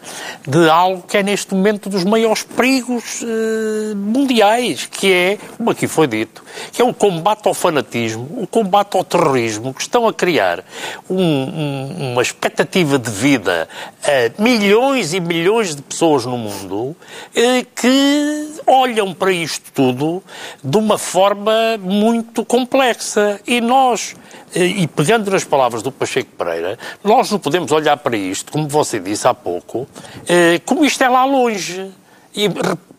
[0.46, 5.86] de algo que é neste momento dos maiores perigos eh, mundiais, que é, como aqui
[5.86, 10.12] foi dito, que é o combate ao fanatismo, o combate ao terrorismo, que estão a
[10.14, 10.64] criar
[11.08, 13.68] um- um- uma expectativa de vida
[14.02, 16.96] a milhões e milhões de pessoas no mundo
[17.34, 20.22] eh, que olham para isto tudo
[20.62, 23.40] de uma forma muito complexa.
[23.46, 24.16] E nós,
[24.54, 28.68] eh, e pegando nas palavras do Pacheco Pereira, nós não podemos olhar para isto, como
[28.68, 29.86] você disse há pouco,
[30.28, 31.90] eh, como isto é lá longe.
[32.34, 32.48] E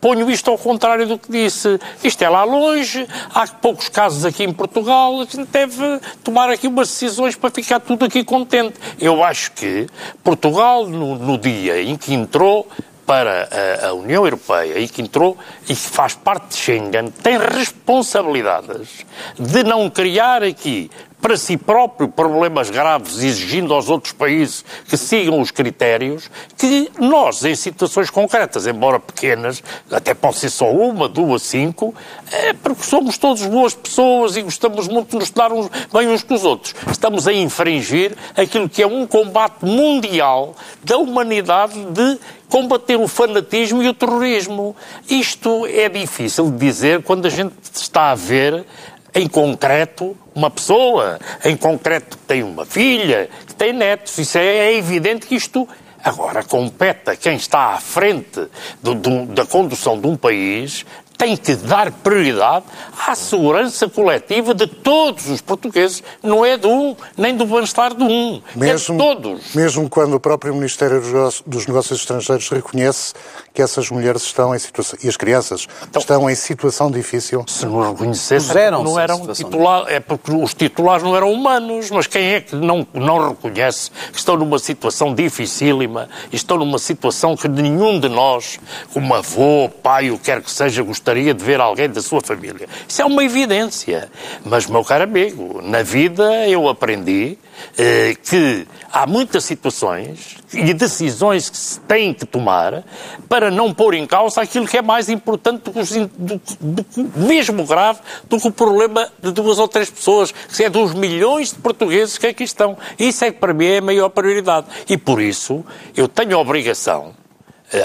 [0.00, 1.78] ponho isto ao contrário do que disse.
[2.04, 6.66] Isto é lá longe, há poucos casos aqui em Portugal, a gente deve tomar aqui
[6.66, 8.74] umas decisões para ficar tudo aqui contente.
[8.98, 9.86] Eu acho que
[10.22, 12.68] Portugal, no, no dia em que entrou
[13.10, 13.48] para
[13.82, 19.04] a, a União Europeia e que entrou e que faz parte de Schengen, tem responsabilidades
[19.36, 20.88] de não criar aqui
[21.20, 27.44] para si próprio problemas graves, exigindo aos outros países que sigam os critérios, que nós,
[27.44, 31.94] em situações concretas, embora pequenas, até pode ser só uma, duas, cinco,
[32.32, 36.22] é porque somos todos boas pessoas e gostamos muito de nos dar uns, bem uns
[36.22, 36.74] com os outros.
[36.90, 43.82] Estamos a infringir aquilo que é um combate mundial da humanidade de combater o fanatismo
[43.82, 44.74] e o terrorismo.
[45.08, 48.66] Isto é difícil de dizer quando a gente está a ver
[49.14, 54.16] em concreto uma pessoa, em concreto que tem uma filha, que tem netos.
[54.18, 55.68] Isso é, é evidente que isto
[56.02, 58.46] agora compete a quem está à frente
[58.82, 60.86] do- do- da condução de um país
[61.20, 62.64] tem que dar prioridade
[63.06, 66.02] à segurança coletiva de todos os portugueses.
[66.22, 68.40] Não é de um, nem do bem-estar de um.
[68.58, 69.54] é de todos.
[69.54, 70.98] mesmo quando o próprio Ministério
[71.46, 73.12] dos Negócios- Estrangeiros reconhece
[73.52, 77.44] que essas mulheres estão em situação, e as crianças Então- estão em situação difícil.
[77.46, 81.90] Se não reconhecesse, Puseram-se não eram situação titular, é porque os titulares não eram humanos,
[81.90, 86.78] mas quem é que não, não reconhece que estão numa situação dificílima e estão numa
[86.78, 88.58] situação que nenhum de nós,
[88.94, 92.68] como avô, pai, o que quer que seja, gostaria de ver alguém da sua família.
[92.88, 94.10] Isso é uma evidência.
[94.44, 97.36] Mas, meu caro amigo, na vida eu aprendi
[97.76, 102.82] eh, que há muitas situações e decisões que se têm que tomar
[103.28, 108.00] para não pôr em causa aquilo que é mais importante do do- do mesmo grave
[108.28, 112.16] do que o problema de duas ou três pessoas, que é dos milhões de portugueses
[112.18, 112.76] que aqui estão.
[112.98, 114.66] Isso é que para mim é a maior prioridade.
[114.88, 115.64] E por isso
[115.96, 117.14] eu tenho a obrigação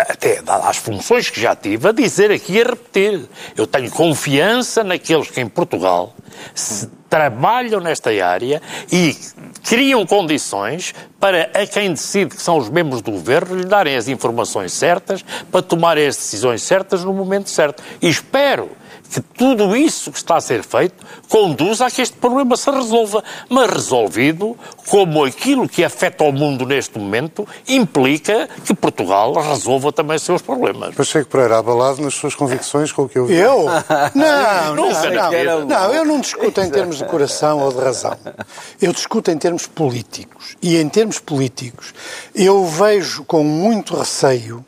[0.08, 3.22] até dadas as funções que já tive, a dizer aqui e a repetir.
[3.56, 6.14] Eu tenho confiança naqueles que em Portugal
[7.10, 9.16] trabalham nesta área e
[9.64, 14.08] criam condições para a quem decide que são os membros do governo lhe darem as
[14.08, 17.82] informações certas para tomarem as decisões certas no momento certo.
[18.02, 18.70] E espero
[19.10, 23.24] que tudo isso que está a ser feito conduza a que este problema se resolva,
[23.50, 24.58] mas resolvido
[24.90, 30.42] como aquilo que afeta o mundo neste momento implica que Portugal resolva também os seus
[30.42, 30.94] problemas.
[30.96, 33.36] Pacheco Pereira, abalado nas suas convicções com o que eu vi.
[33.36, 33.66] Eu?
[34.14, 35.94] Não, não, não, não.
[35.94, 38.18] Eu não discuto em termos de coração ou de razão.
[38.82, 40.56] Eu discuto em termos políticos.
[40.62, 41.94] E em termos políticos,
[42.34, 44.64] eu vejo com muito receio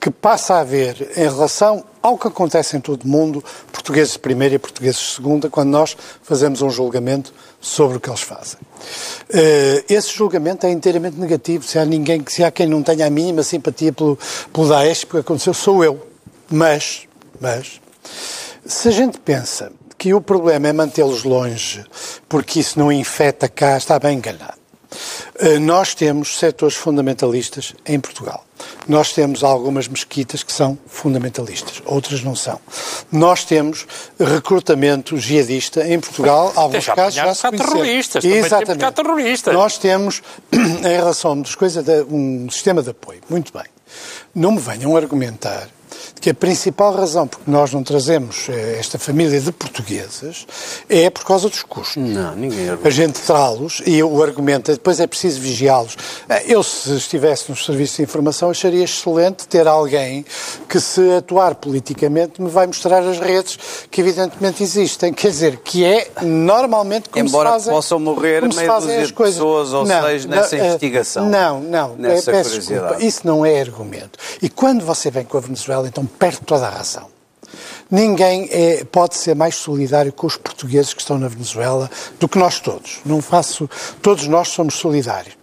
[0.00, 3.42] que passa a haver, em relação Algo que acontece em todo o mundo,
[3.72, 8.08] portugueses de primeira e portugueses de segunda, quando nós fazemos um julgamento sobre o que
[8.08, 8.60] eles fazem.
[9.28, 11.64] Uh, esse julgamento é inteiramente negativo.
[11.64, 14.16] Se há, ninguém, se há quem não tenha a mínima simpatia pelo,
[14.52, 16.06] pelo Daesh, porque aconteceu, sou eu.
[16.48, 17.08] Mas,
[17.40, 17.80] mas,
[18.64, 21.84] se a gente pensa que o problema é mantê-los longe,
[22.28, 24.54] porque isso não infecta cá, está bem enganado.
[25.42, 28.44] Uh, nós temos setores fundamentalistas em Portugal.
[28.88, 32.60] Nós temos algumas mesquitas que são fundamentalistas, outras não são.
[33.10, 33.86] Nós temos
[34.18, 38.78] recrutamento jihadista em Portugal, alguns já casos já se terroristas, Exatamente.
[38.78, 39.54] Temos terroristas.
[39.54, 40.22] Nós temos,
[40.52, 43.20] em relação das coisas, um sistema de apoio.
[43.28, 43.64] Muito bem.
[44.34, 45.68] Não me venham argumentar
[46.26, 50.44] que a principal razão porque nós não trazemos eh, esta família de portuguesas
[50.88, 52.02] é por causa dos custos.
[52.02, 55.96] Não, ninguém A gente trá-los e o argumento é depois é preciso vigiá-los.
[56.28, 60.24] Eh, eu, se estivesse nos serviços de informação, acharia excelente ter alguém
[60.68, 63.56] que, se atuar politicamente, me vai mostrar as redes
[63.88, 65.12] que evidentemente existem.
[65.12, 69.06] Quer dizer, que é normalmente como Embora se fazem, possam morrer como fazem dúzia as
[69.06, 69.34] de coisas.
[69.36, 71.28] pessoas ou Não, seis nessa não, eh, investigação.
[71.28, 71.94] Não, não.
[71.96, 72.80] Nessa peço curiosidade.
[72.88, 73.04] desculpa.
[73.04, 74.18] Isso não é argumento.
[74.42, 77.08] E quando você vem com a Venezuela, então perde toda a razão.
[77.90, 82.38] Ninguém é, pode ser mais solidário com os portugueses que estão na Venezuela do que
[82.38, 82.98] nós todos.
[83.04, 83.70] Não faço.
[84.02, 85.36] Todos nós somos solidários.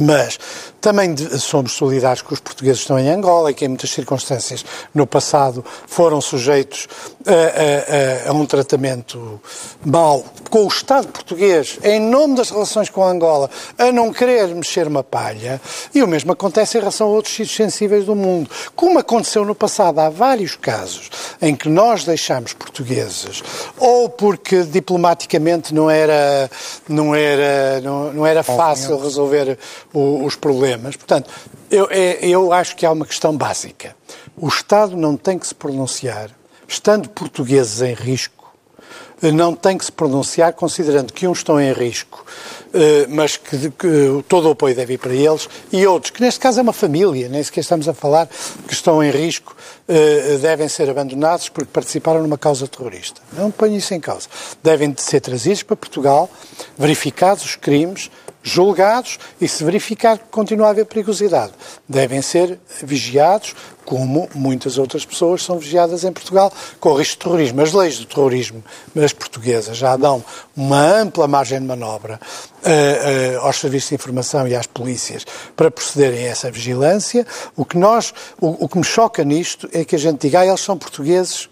[0.00, 0.38] Mas
[0.80, 4.64] também somos solidários com os portugueses que estão em Angola e que, em muitas circunstâncias,
[4.94, 6.86] no passado, foram sujeitos
[7.26, 9.40] a, a, a, um tratamento
[9.84, 14.86] mau com o Estado português, em nome das relações com Angola, a não querer mexer
[14.86, 15.60] uma palha.
[15.94, 18.50] E o mesmo acontece em relação a outros sítios sensíveis do mundo.
[18.74, 21.10] Como aconteceu no passado, há vários casos
[21.42, 23.42] em que nós deixamos portugueses,
[23.78, 26.50] ou porque diplomaticamente não era,
[26.88, 29.58] não era, não, não era fácil resolver
[29.92, 30.67] o, os problemas.
[30.76, 31.30] Portanto,
[31.70, 33.96] eu, eu acho que há uma questão básica.
[34.36, 36.30] O Estado não tem que se pronunciar,
[36.66, 38.38] estando portugueses em risco,
[39.20, 42.24] não tem que se pronunciar considerando que uns estão em risco,
[43.08, 46.60] mas que, que, todo o apoio deve ir para eles, e outros, que neste caso
[46.60, 48.28] é uma família, nem sequer estamos a falar,
[48.66, 49.56] que estão em risco,
[50.40, 53.20] devem ser abandonados porque participaram numa causa terrorista.
[53.32, 54.28] Não ponho isso em causa.
[54.62, 56.30] Devem ser trazidos para Portugal,
[56.76, 58.10] verificados os crimes,
[58.50, 61.52] julgados e, se verificar que continua a haver perigosidade,
[61.88, 67.24] devem ser vigiados, como muitas outras pessoas são vigiadas em Portugal, com o risco de
[67.24, 67.62] terrorismo.
[67.62, 68.62] As leis do terrorismo,
[69.02, 70.22] as portuguesas, já dão
[70.54, 72.20] uma ampla margem de manobra
[72.62, 75.24] uh, uh, aos serviços de informação e às polícias
[75.56, 77.26] para procederem a essa vigilância.
[77.56, 80.46] O que, nós, o, o que me choca nisto é que a gente diga, ah,
[80.46, 81.48] eles são portugueses,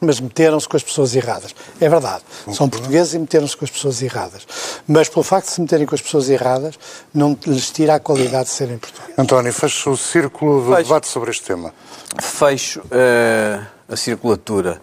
[0.00, 1.54] mas meteram-se com as pessoas erradas.
[1.80, 4.46] É verdade, são portugueses e meteram-se com as pessoas erradas.
[4.86, 6.78] Mas pelo facto de se meterem com as pessoas erradas,
[7.12, 9.18] não lhes tira a qualidade de serem portugueses.
[9.18, 10.82] António, fecho o círculo do Fecho.
[10.88, 11.74] debate sobre este tema.
[12.20, 14.80] Fecho uh, a circulatura.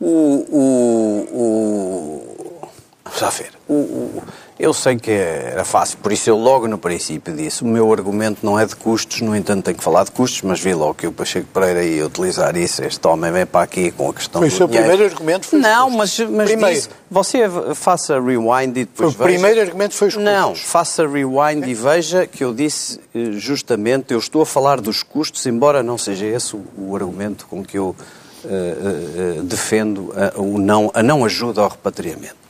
[0.00, 0.06] O.
[0.50, 2.68] o, o
[3.04, 3.52] vamos lá ver.
[3.68, 4.22] O, o,
[4.56, 8.38] eu sei que era fácil, por isso eu logo no princípio disse, o meu argumento
[8.44, 11.06] não é de custos, no entanto tenho que falar de custos, mas vi logo que
[11.08, 14.48] o Pacheco Pereira ia utilizar isso, este homem vem para aqui com a questão Foi
[14.48, 14.88] do o seu dinheiro.
[14.88, 15.46] primeiro argumento?
[15.46, 16.74] Foi Não, mas, mas Primeiro.
[16.74, 17.42] disse, você
[17.74, 19.24] faça rewind e depois O veja.
[19.24, 20.32] primeiro argumento foi os custos.
[20.32, 25.02] Não, faça rewind e veja que eu disse eh, justamente, eu estou a falar dos
[25.02, 27.96] custos, embora não seja esse o, argumento com que eu
[28.44, 32.43] eh, eh, defendo a, o não, a não ajuda ao repatriamento.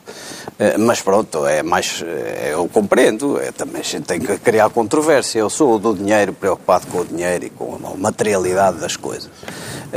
[0.58, 2.02] Eh, Mas pronto, é mais.
[2.06, 5.38] eh, Eu compreendo, é, também a gente tem que criar controvérsia.
[5.40, 9.30] Eu sou do dinheiro, preocupado com o dinheiro e com a materialidade das coisas.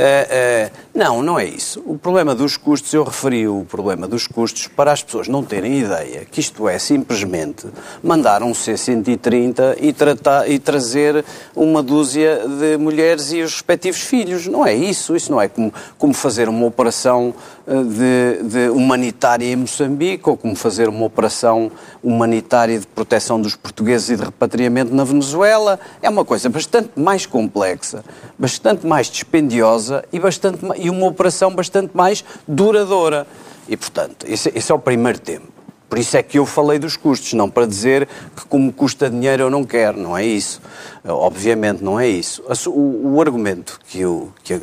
[0.00, 1.80] Eh, eh, Não, não é isso.
[1.86, 5.78] O problema dos custos, eu referi o problema dos custos para as pessoas não terem
[5.78, 7.68] ideia que isto é simplesmente
[8.02, 14.46] mandar um C-130 e, tratar, e trazer uma dúzia de mulheres e os respectivos filhos.
[14.48, 15.14] Não é isso.
[15.14, 17.32] Isso não é como, como fazer uma operação
[17.66, 21.70] eh, de, de humanitária em Moçambique ou como fazer uma operação
[22.02, 25.78] humanitária de proteção dos portugueses e de repatriamento na Venezuela.
[26.02, 28.04] É uma coisa bastante mais complexa,
[28.36, 33.26] bastante mais dispendiosa e, bastante, e uma operação bastante mais duradoura.
[33.68, 35.46] E, portanto, esse, esse é o primeiro tema.
[35.88, 39.44] Por isso é que eu falei dos custos, não para dizer que como custa dinheiro
[39.44, 40.60] eu não quero, não é isso.
[41.02, 42.42] Obviamente não é isso.
[42.66, 44.60] O, o argumento que, eu- que,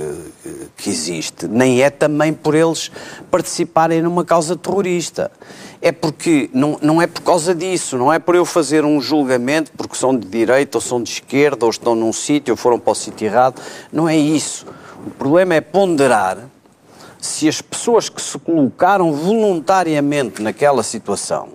[0.77, 2.91] que existe nem é também por eles
[3.31, 5.31] participarem numa causa terrorista.
[5.81, 9.71] É porque, não, não é por causa disso, não é por eu fazer um julgamento
[9.75, 12.91] porque são de direita ou são de esquerda ou estão num sítio ou foram para
[12.91, 13.59] o sítio errado.
[13.91, 14.67] Não é isso.
[15.05, 16.37] O problema é ponderar
[17.21, 21.49] se as pessoas que se colocaram voluntariamente naquela situação,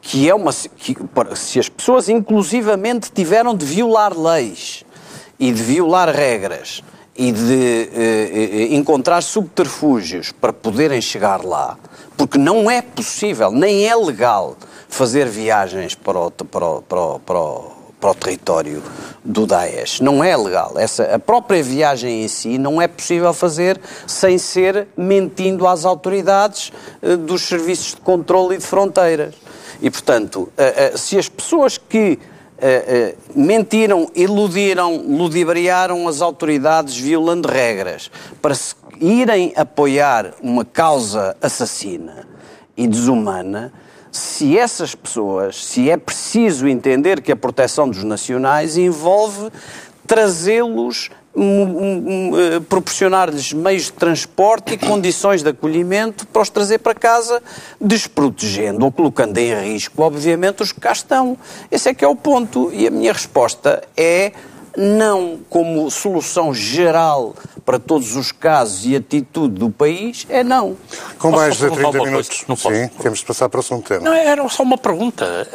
[0.00, 0.96] que é uma que,
[1.34, 4.84] se as pessoas inclusivamente tiveram de violar leis
[5.38, 6.82] e de violar regras
[7.16, 11.76] e de eh, encontrar subterfúgios para poderem chegar lá,
[12.16, 14.56] porque não é possível, nem é legal
[14.88, 18.82] fazer viagens para o, para o, para o, para o, para o território
[19.24, 20.00] do Daesh.
[20.00, 20.74] Não é legal.
[20.76, 26.72] Essa, a própria viagem em si não é possível fazer sem ser mentindo às autoridades
[27.02, 29.34] eh, dos serviços de controle e de fronteiras.
[29.82, 32.18] E, portanto, eh, eh, se as pessoas que
[33.36, 38.10] mentiram, iludiram, ludibriaram as autoridades violando regras
[38.42, 42.26] para se irem apoiar uma causa assassina
[42.76, 43.72] e desumana,
[44.18, 49.50] se essas pessoas, se é preciso entender que a proteção dos nacionais envolve
[50.06, 57.40] trazê-los eh, proporcionar-lhes meios de transporte e condições de acolhimento para os trazer para casa,
[57.80, 61.38] desprotegendo ou colocando em risco, obviamente, os que cá estão.
[61.70, 62.72] Esse é que é o ponto.
[62.72, 64.32] E a minha resposta é
[64.78, 67.34] não como solução geral
[67.66, 70.76] para todos os casos e atitude do país, é não.
[71.18, 72.74] Com mais de 30 minutos, não posso.
[72.74, 74.00] sim, temos de passar para o segundo tema.
[74.00, 75.46] Não, era só uma pergunta.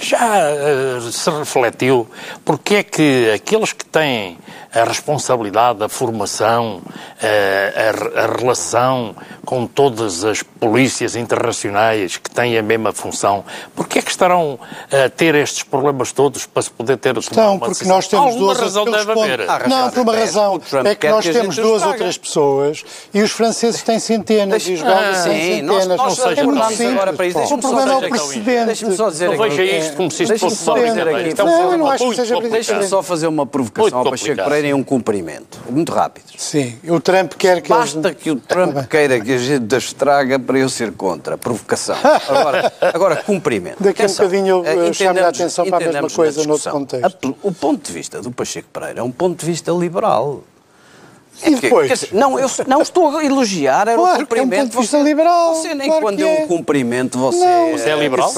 [0.00, 2.06] Já uh, se refletiu
[2.44, 4.36] porque é que aqueles que têm
[4.74, 6.82] a responsabilidade, a formação,
[7.20, 9.14] a, a, a, relação
[9.44, 13.44] com todas as polícias internacionais que têm a mesma função,
[13.76, 14.58] porquê é que estarão
[14.90, 17.96] a ter estes problemas todos para se poder ter Estão, porque decisão?
[17.96, 19.68] nós temos duas razão deve haver.
[19.68, 20.60] Não, por uma razão.
[20.84, 24.82] É que nós temos duas ou três pessoas e os franceses têm centenas e os
[24.82, 25.86] belgas têm centenas.
[25.86, 26.92] Nós é muito simples.
[26.92, 27.54] Agora para isso.
[27.54, 28.66] O problema é o precedente.
[28.66, 29.36] Deixa-me só dizer aqui.
[29.36, 33.02] Não veja isto como se isto fosse só Não, não acho que seja Deixa-me só
[33.02, 36.24] fazer uma provocação ao Pacheco Pereira em um cumprimento muito rápido.
[36.36, 40.58] Sim, o Trump quer que Basta que o Trump queira que a gente estraga para
[40.58, 41.38] eu ser contra.
[41.38, 41.96] Provocação.
[42.28, 43.82] Agora, agora cumprimento.
[43.82, 47.36] Daqui a um bocadinho eu chamo a atenção para a mesma coisa no outro contexto.
[47.42, 50.42] O ponto de vista do Pacheco Pereira é um ponto de vista liberal.
[51.44, 51.90] E depois?
[51.90, 54.52] Dizer, não, eu não estou a elogiar, era claro, um cumprimento.
[54.52, 55.54] É um ponto de vista você, liberal.
[55.54, 56.40] Você nem claro quando eu é.
[56.42, 57.44] um cumprimento, você.
[57.44, 57.72] Não.
[57.72, 58.32] Você é liberal?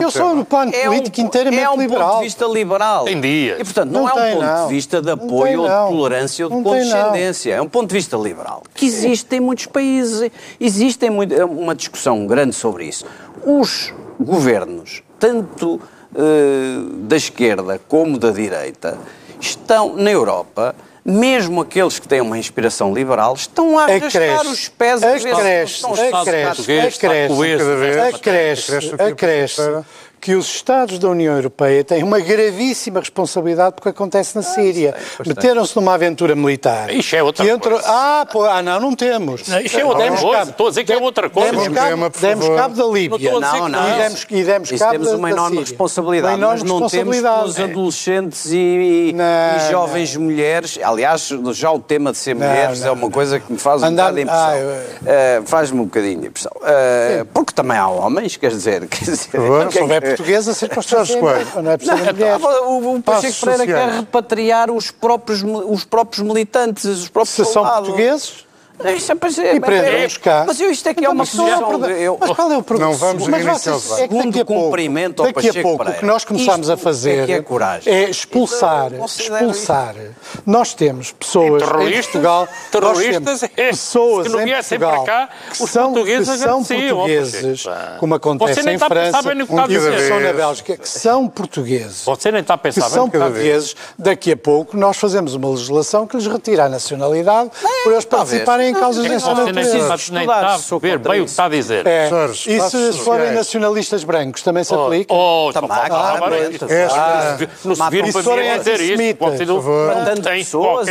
[0.00, 1.72] Eu sou no plano é político um, inteiramente liberal.
[1.72, 2.08] É um liberal.
[2.08, 3.04] ponto de vista liberal.
[3.04, 3.56] Tem dia.
[3.58, 4.68] E, portanto, não, não é um ponto não.
[4.68, 7.54] de vista de apoio ou de tolerância ou de condescendência.
[7.54, 8.62] É um ponto de vista liberal.
[8.74, 10.30] Que existe em muitos países.
[10.60, 13.06] Existe muito, é uma discussão grande sobre isso.
[13.44, 15.80] Os governos, tanto
[16.14, 18.98] uh, da esquerda como da direita,
[19.40, 20.74] estão na Europa
[21.04, 25.86] mesmo aqueles que têm uma inspiração liberal, estão a arrastar os pés a acresce, acresce,
[26.96, 27.06] acresce,
[28.14, 29.62] acresce, acresce
[30.20, 34.94] que os Estados da União Europeia têm uma gravíssima responsabilidade porque acontece na Síria.
[35.26, 36.92] Meteram-se numa aventura militar.
[36.92, 37.70] Isso é outra entra...
[37.70, 37.86] coisa.
[37.88, 39.48] Ah, pô, ah, não, não temos.
[39.48, 40.38] Não, isso é outra demos coisa.
[40.38, 41.50] Cabo, Estou a dizer que é outra coisa.
[41.52, 43.32] Demos cabo, demos cabo da Líbia.
[43.32, 43.88] Não, não, não.
[43.88, 46.68] E demos, e demos Isso cabo temos uma da, enorme da responsabilidade, uma enorme mas
[46.68, 47.36] não responsabilidade.
[47.36, 49.24] temos os adolescentes e, não,
[49.56, 50.22] e jovens não.
[50.22, 50.78] mulheres.
[50.82, 53.86] Aliás, já o tema de ser não, mulheres é uma coisa que me faz um
[53.86, 54.12] Andar...
[54.12, 54.50] bocado de impressão.
[55.06, 56.52] Ah, uh, Faz-me um bocadinho de impressão.
[56.56, 58.86] Uh, porque também há homens, quer dizer...
[58.86, 59.30] Quer dizer
[60.16, 61.62] portuguesa, ser Jorge Coelho.
[61.62, 62.70] Não é preciso não.
[62.70, 67.64] O, o Pacheco Pereira quer repatriar os próprios, os próprios militantes, os próprios Se são
[67.64, 68.49] portugueses?
[68.82, 70.44] É para ser, e prendemos cá.
[70.46, 71.86] Mas eu, isto é que então, é uma questão.
[71.90, 72.92] Eu, mas qual é o problema?
[72.92, 73.66] Não vamos mas
[73.98, 74.76] é que daqui a pouco,
[75.22, 77.42] daqui a pouco o que nós começamos a fazer é,
[77.86, 79.94] é, é expulsar, expulsar.
[80.46, 85.92] Nós temos pessoas em Portugal, terroristas, é, pessoas que não em Portugal cá, que são,
[85.94, 87.64] que são portugueses,
[87.98, 89.18] como acontece em França
[89.68, 92.04] e são na Bélgica, que são portugueses.
[92.04, 93.76] Você nem está a pensar que são portugueses.
[93.98, 97.50] Daqui a pouco nós fazemos uma legislação que lhes retira a nacionalidade
[97.84, 99.96] por eles participarem em causas dessa natureza.
[100.12, 101.86] Nem está a ver bem o que está a dizer.
[101.86, 102.10] É.
[102.46, 105.12] E se forem nacionalistas brancos, também se aplica?
[105.12, 105.70] Oh, oh também.
[107.64, 109.16] Não se viram para forem dizer isso.
[109.86, 110.88] Matando pessoas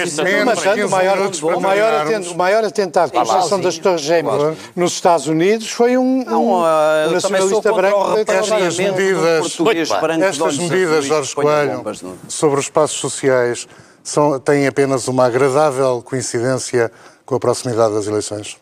[2.29, 6.23] o maior atentado com a construção das Torres Gêmeas nos Estados Unidos foi um
[7.11, 8.17] nacionalista branco.
[8.17, 9.59] Estas medidas,
[10.21, 11.83] estas medidas, Jorge Coelho,
[12.27, 13.67] sobre os espaços sociais,
[14.03, 16.91] são, têm apenas uma agradável coincidência
[17.29, 18.57] com a proximidade das eleições?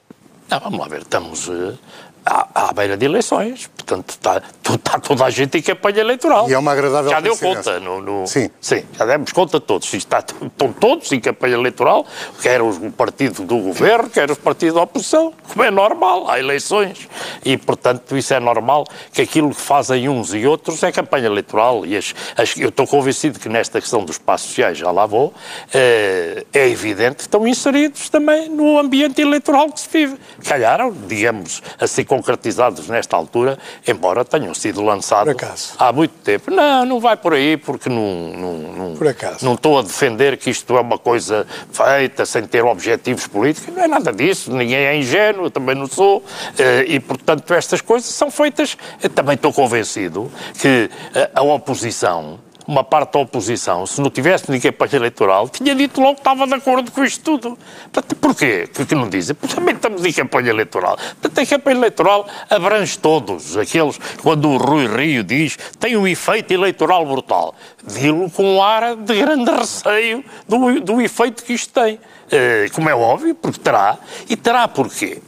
[0.50, 1.78] Não, vamos lá ver, estamos uh,
[2.26, 6.50] à, à, beira de eleições, portanto está, está, toda a gente em campanha eleitoral.
[6.50, 7.80] E é uma agradável Já deu conta.
[7.80, 8.50] No, no, sim.
[8.60, 9.92] Sim, já demos conta todos.
[9.94, 12.06] Está, estão todos em campanha eleitoral,
[12.42, 17.08] quer o partido do governo, quer o partido da oposição, como é normal, há eleições.
[17.46, 21.86] E, portanto, isso é normal, que aquilo que fazem uns e outros é campanha eleitoral.
[21.86, 25.34] E as, as, eu estou convencido que nesta questão dos passos sociais, já lá vou,
[25.74, 30.18] é, é evidente que estão inseridos também no ambiente eleitoral que se vive.
[30.44, 33.58] Calharam, digamos, assim concretizados nesta altura,
[33.88, 36.52] embora tenham sido lançados há muito tempo.
[36.52, 39.08] Não, não vai por aí, porque não, não, não, por
[39.42, 43.74] não estou a defender que isto é uma coisa feita sem ter objetivos políticos.
[43.74, 46.24] Não é nada disso, ninguém é ingênuo, eu também não sou,
[46.58, 48.78] eh, e portanto estas coisas são feitas.
[49.02, 54.52] Eu também estou convencido que eh, a oposição uma parte da oposição, se não tivesse
[54.52, 57.58] ninguém para eleitoral, tinha dito logo que estava de acordo com isto tudo.
[57.92, 59.36] Portanto, porquê que não dizem?
[59.36, 60.98] Porque também estamos em campanha eleitoral.
[61.22, 63.56] Portanto, a campanha eleitoral abrange todos.
[63.56, 68.96] Aqueles, quando o Rui Rio diz tem um efeito eleitoral brutal, dilo com um ar
[68.96, 71.96] de grande receio do, do efeito que isto tem.
[71.96, 73.98] Uh, como é óbvio, porque terá.
[74.30, 75.22] E terá porquê?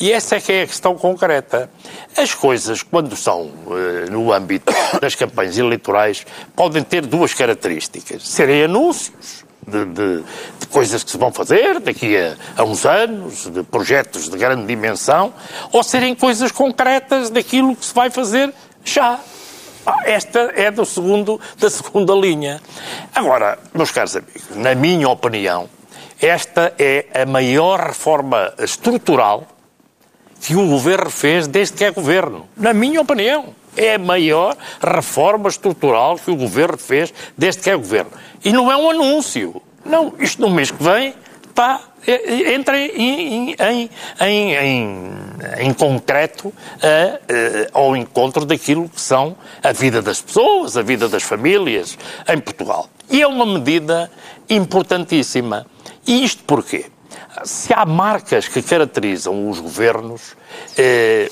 [0.00, 1.70] E essa é que é a questão concreta.
[2.16, 8.26] As coisas, quando são uh, no âmbito das campanhas eleitorais, podem ter duas características.
[8.26, 10.24] Serem anúncios de, de,
[10.60, 14.66] de coisas que se vão fazer daqui a, a, uns anos, de projetos de grande
[14.66, 15.32] dimensão,
[15.72, 18.52] ou serem coisas concretas daquilo que se vai fazer
[18.84, 19.18] já.
[19.86, 22.60] Ah, esta é do segundo, da segunda linha.
[23.14, 25.68] Agora, meus caros amigos, na minha opinião,
[26.20, 29.46] esta é a maior reforma estrutural
[30.44, 32.46] que o governo fez desde que é governo.
[32.54, 37.76] Na minha opinião, é a maior reforma estrutural que o governo fez desde que é
[37.76, 38.10] governo.
[38.44, 39.62] E não é um anúncio.
[39.82, 41.14] Não, isto no mês que vem
[41.48, 43.90] está, entra em, em,
[44.20, 45.10] em,
[45.60, 51.08] em, concreto a, a, ao encontro daquilo que são a vida das pessoas, a vida
[51.08, 51.96] das famílias
[52.28, 52.90] em Portugal.
[53.10, 54.10] E é uma medida
[54.50, 55.66] importantíssima.
[56.06, 56.86] E isto porquê?
[57.42, 60.36] Se há marcas que caracterizam os governos,
[60.78, 61.30] é,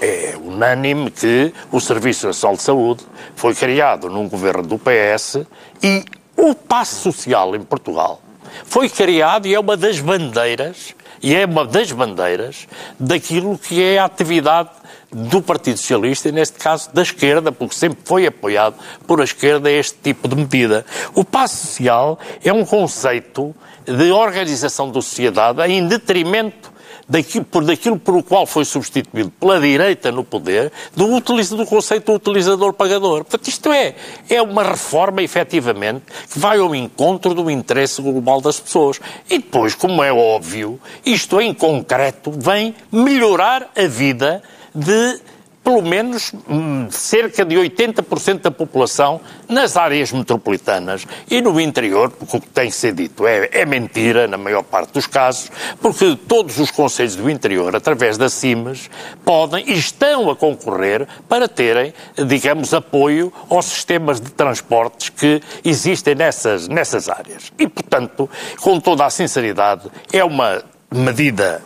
[0.00, 3.04] é unânime que o Serviço Nacional de Saúde
[3.36, 5.46] foi criado num governo do PS
[5.82, 6.04] e
[6.36, 8.22] o passo social em Portugal
[8.64, 12.66] foi criado e é uma das bandeiras, e é uma das bandeiras
[12.98, 14.70] daquilo que é a atividade
[15.10, 19.70] do Partido Socialista e, neste caso, da esquerda, porque sempre foi apoiado por a esquerda
[19.70, 20.84] este tipo de medida.
[21.14, 23.54] O passo social é um conceito
[23.86, 26.78] de organização da sociedade em detrimento
[27.08, 32.06] daquilo, por, daquilo por o qual foi substituído pela direita no poder, do, do conceito
[32.06, 33.24] do utilizador-pagador.
[33.24, 33.94] Portanto, isto é,
[34.28, 39.00] é uma reforma, efetivamente, que vai ao encontro do interesse global das pessoas.
[39.30, 44.42] E depois, como é óbvio, isto em concreto vem melhorar a vida
[44.78, 45.20] de
[45.68, 52.38] pelo menos hum, cerca de 80% da população nas áreas metropolitanas e no interior, porque
[52.38, 56.58] o que tem sido dito é, é, mentira, na maior parte dos casos, porque todos
[56.58, 58.88] os conselhos do interior, através das CIMAS,
[59.26, 61.92] podem e estão a concorrer para terem,
[62.26, 67.52] digamos, apoio aos sistemas de transportes que existem nessas, nessas áreas.
[67.58, 68.26] E, portanto,
[68.62, 71.60] com toda a sinceridade, é uma medida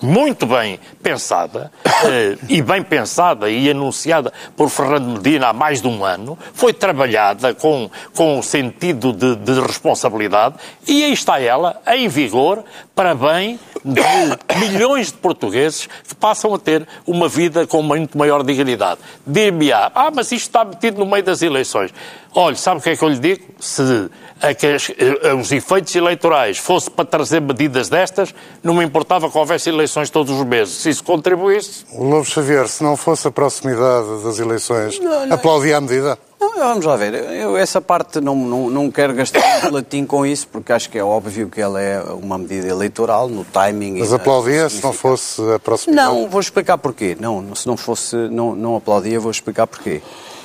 [0.00, 1.70] muito bem pensada,
[2.04, 6.72] eh, e bem pensada e anunciada por Fernando Medina há mais de um ano, foi
[6.72, 13.58] trabalhada com, com sentido de, de responsabilidade e aí está ela, em vigor, para bem
[13.84, 14.02] de
[14.58, 19.00] milhões de portugueses que passam a ter uma vida com muito maior dignidade.
[19.26, 21.92] Dir-me-á, ah, mas isto está metido no meio das eleições.
[22.34, 23.44] Olha, sabe o que é que eu lhe digo?
[23.58, 24.10] Se
[24.40, 29.36] a que a, os efeitos eleitorais fosse para trazer medidas destas, não me importava que
[29.36, 30.74] houvesse eleições todos os meses.
[30.74, 31.84] Se isso contribuísse.
[31.92, 36.18] O Lobo Xavier, se não fosse a proximidade das eleições, não, não, aplaudia a medida?
[36.40, 37.14] Não, vamos lá ver.
[37.14, 40.98] Eu essa parte não, não, não quero gastar um latim com isso, porque acho que
[40.98, 43.98] é óbvio que ela é uma medida eleitoral, no timing.
[43.98, 46.08] Mas aplaudia se não fosse a proximidade?
[46.08, 47.16] Não, vou explicar porquê.
[47.18, 50.00] Não, se não fosse, não, não aplaudia, vou explicar porquê.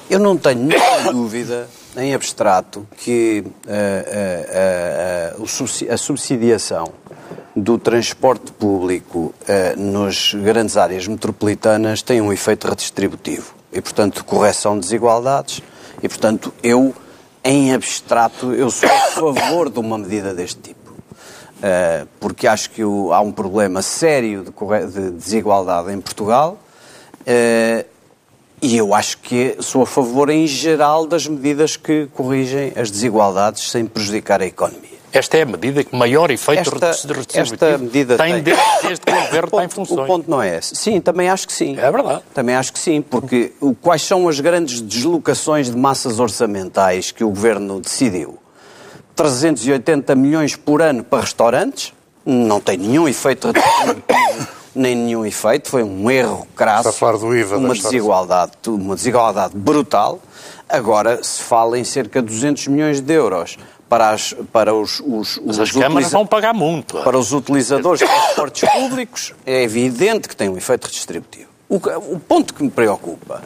[0.10, 6.92] Eu não tenho nenhuma dúvida em abstrato que uh, uh, uh, a subsidiação
[7.56, 9.32] do transporte público
[9.78, 15.62] nas grandes áreas metropolitanas tem um efeito redistributivo e, portanto, correção de desigualdades
[16.02, 16.96] e, portanto, eu,
[17.44, 20.96] em abstrato, eu sou a favor de uma medida deste tipo.
[22.20, 26.58] porque acho que há um problema sério de, de desigualdade em Portugal
[28.64, 33.70] e eu acho que sou a favor, em geral, das medidas que corrigem as desigualdades
[33.70, 34.94] sem prejudicar a economia.
[35.12, 38.42] Esta é a medida que maior efeito esta, esta medida tem, tem.
[38.42, 40.00] Desde, desde que o governo está em funções.
[40.00, 40.78] O ponto não é esse.
[40.78, 41.78] Sim, também acho que sim.
[41.78, 42.24] É verdade.
[42.34, 43.52] Também acho que sim, porque
[43.82, 48.40] quais são as grandes deslocações de massas orçamentais que o governo decidiu?
[49.14, 51.94] 380 milhões por ano para restaurantes,
[52.26, 53.50] não tem nenhum efeito
[54.76, 60.20] nem nenhum efeito, foi um erro crasso, do IVA uma desigualdade, uma desigualdade brutal.
[60.68, 63.58] Agora se fala em cerca de 200 milhões de euros
[63.88, 66.98] para, as, para os, os, Mas as câmaras vão pagar muito.
[67.04, 71.50] Para os utilizadores de transportes públicos, é evidente que tem um efeito redistributivo.
[71.70, 73.44] O, o ponto que me preocupa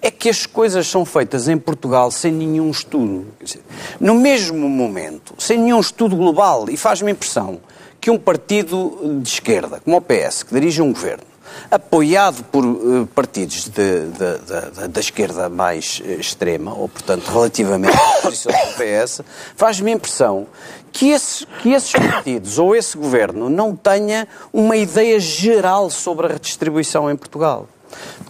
[0.00, 3.26] é que as coisas são feitas em Portugal sem nenhum estudo.
[3.42, 3.62] Dizer,
[3.98, 6.66] no mesmo momento, sem nenhum estudo global.
[6.68, 7.60] E faz-me impressão
[8.00, 11.24] que um partido de esquerda, como o PS, que dirige um governo,
[11.70, 18.74] apoiado por uh, partidos da esquerda mais uh, extrema, ou portanto relativamente à posição do
[18.74, 19.22] PS,
[19.56, 20.46] faz-me impressão
[20.92, 26.30] que, esse, que esses partidos ou esse governo não tenha uma ideia geral sobre a
[26.30, 27.68] redistribuição em Portugal.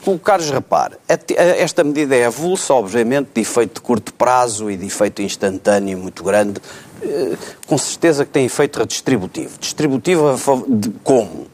[0.05, 0.97] Colocares, repare,
[1.37, 6.23] esta medida é avulsa, obviamente, de efeito de curto prazo e de efeito instantâneo muito
[6.25, 6.61] grande,
[7.03, 7.37] eh,
[7.67, 9.59] com certeza que tem efeito redistributivo.
[9.59, 10.35] Distributivo
[10.69, 11.47] de como?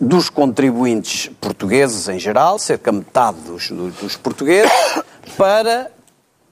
[0.00, 4.72] Dos contribuintes portugueses em geral, cerca de metade dos, dos portugueses,
[5.36, 5.90] para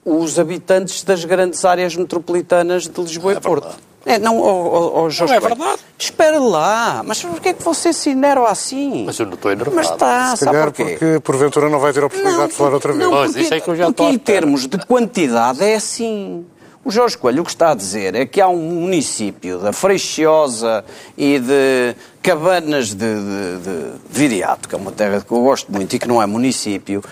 [0.04, 3.64] os habitantes das grandes áreas metropolitanas de Lisboa é e Porto.
[3.64, 3.93] Verdade.
[4.06, 5.80] É, não, oh, oh, Jorge não é verdade.
[5.98, 9.04] Espera lá, mas porquê é que você se enerva assim?
[9.06, 9.76] Mas eu não estou enervado.
[9.76, 12.92] Mas está, se calhar porque porventura não vai ter a oportunidade não, de falar outra
[12.92, 13.04] vez.
[13.04, 16.44] Não, porque, isso é que eu já porque em termos de quantidade é assim.
[16.84, 20.84] O Jorge Coelho o que está a dizer é que há um município da Freixosa
[21.16, 25.96] e de Cabanas de, de, de Viriato, que é uma terra que eu gosto muito
[25.96, 27.02] e que não é município,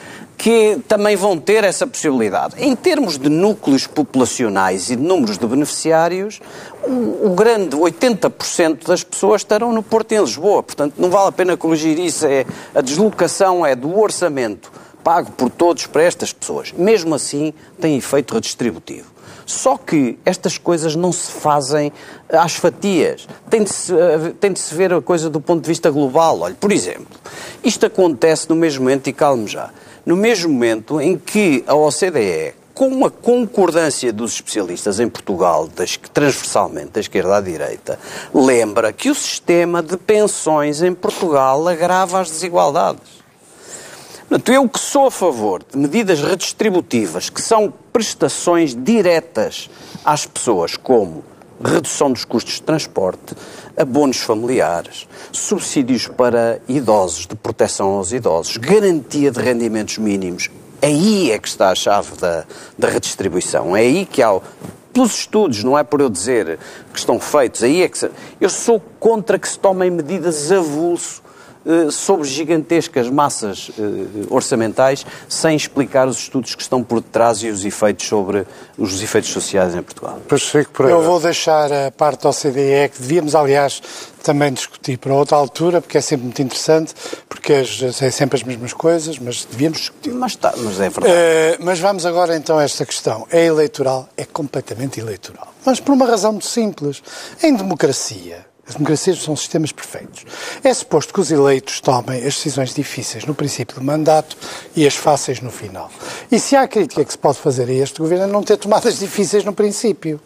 [0.43, 2.57] que também vão ter essa possibilidade.
[2.59, 6.41] Em termos de núcleos populacionais e de números de beneficiários,
[6.85, 10.63] o, grande 80% das pessoas estarão no Porto em Lisboa.
[10.63, 12.27] Portanto, não vale a pena corrigir isso.
[12.27, 14.71] É, a deslocação é do orçamento
[15.03, 16.73] pago por todos para estas pessoas.
[16.73, 19.11] Mesmo assim, tem efeito redistributivo.
[19.45, 21.93] Só que estas coisas não se fazem
[22.29, 23.27] às fatias.
[23.51, 26.41] Tem de, se, eh, tem de se ver a coisa do ponto de vista global.
[26.41, 27.19] Olha, por exemplo,
[27.63, 29.71] isto acontece no mesmo momento, e calme já,
[30.07, 35.97] no mesmo momento em que a OCDE, com a concordância dos especialistas em Portugal, das,
[36.13, 37.99] transversalmente da esquerda à direita,
[38.35, 43.23] lembra que o sistema de pensões em Portugal agrava as desigualdades.
[44.29, 49.69] Portanto, eu que sou a favor de medidas redistributivas, que são prestações diretas
[50.05, 51.23] às pessoas, como
[51.63, 53.35] redução dos custos de transporte,
[53.77, 60.49] abonos familiares, subsídios para idosos, de proteção aos idosos, garantia de rendimentos mínimos.
[60.83, 62.45] Aí é que está a chave da,
[62.77, 63.77] da redistribuição.
[63.77, 64.41] É aí que há
[64.93, 66.59] pelos estudos, não é por eu dizer
[66.93, 68.11] que estão feitos, aí é que se...
[68.41, 71.23] eu sou contra que se tomem medidas avulso
[71.91, 73.83] sobre gigantescas massas eh,
[74.29, 78.47] orçamentais sem explicar os estudos que estão por detrás e os efeitos sobre
[78.77, 80.19] os efeitos sociais em Portugal.
[80.91, 83.81] Eu vou deixar a parte da OCDE, que devíamos, aliás,
[84.23, 86.95] também discutir para outra altura, porque é sempre muito interessante,
[87.29, 90.13] porque é sempre as mesmas coisas, mas devíamos discutir.
[90.13, 91.13] Mas, tá, mas é verdade.
[91.13, 93.27] Uh, mas vamos agora então a esta questão.
[93.31, 94.09] É eleitoral?
[94.17, 95.53] É completamente eleitoral.
[95.65, 97.03] Mas por uma razão muito simples.
[97.43, 100.25] Em democracia, as democracias são sistemas perfeitos.
[100.63, 104.37] É suposto que os eleitos tomem as decisões difíceis no princípio do mandato
[104.77, 105.91] e as fáceis no final.
[106.31, 108.99] E se há crítica que se pode fazer a este governo é não ter tomadas
[108.99, 110.21] difíceis no princípio,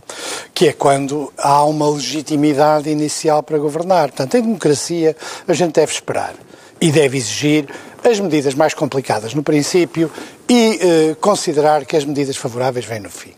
[0.53, 4.09] que é quando há uma legitimidade inicial para governar.
[4.09, 5.16] Portanto, em democracia,
[5.49, 6.34] a gente deve esperar
[6.78, 7.66] e deve exigir
[8.05, 10.11] as medidas mais complicadas no princípio
[10.49, 13.32] e eh, considerar que as medidas favoráveis vêm no fim.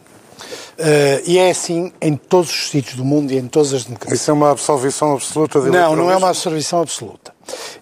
[0.79, 4.21] Uh, e é assim em todos os sítios do mundo e em todas as democracias.
[4.21, 7.35] Isso é uma absolvição absoluta de Não, não é uma absolvição absoluta.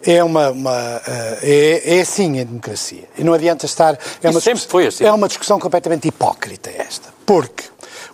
[0.03, 3.05] É uma, uma uh, é, é assim em democracia.
[3.19, 3.99] E não adianta estar.
[4.23, 5.05] É uma sempre foi assim.
[5.05, 7.11] É uma discussão completamente hipócrita esta.
[7.27, 7.65] Porque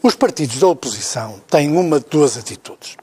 [0.02, 2.96] os partidos da oposição têm uma de duas atitudes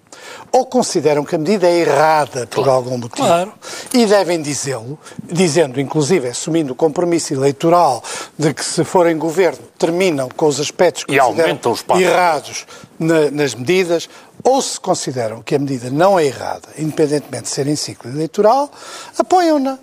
[0.51, 3.53] ou consideram que a medida é errada por claro, algum motivo claro.
[3.93, 8.03] e devem dizê-lo, dizendo, inclusive, assumindo o compromisso eleitoral
[8.37, 11.59] de que se forem governo terminam com os aspectos que consideram
[11.99, 12.65] errados
[12.97, 14.09] na, nas medidas,
[14.43, 18.71] ou se consideram que a medida não é errada, independentemente de ser em ciclo eleitoral,
[19.17, 19.79] apoiam-na.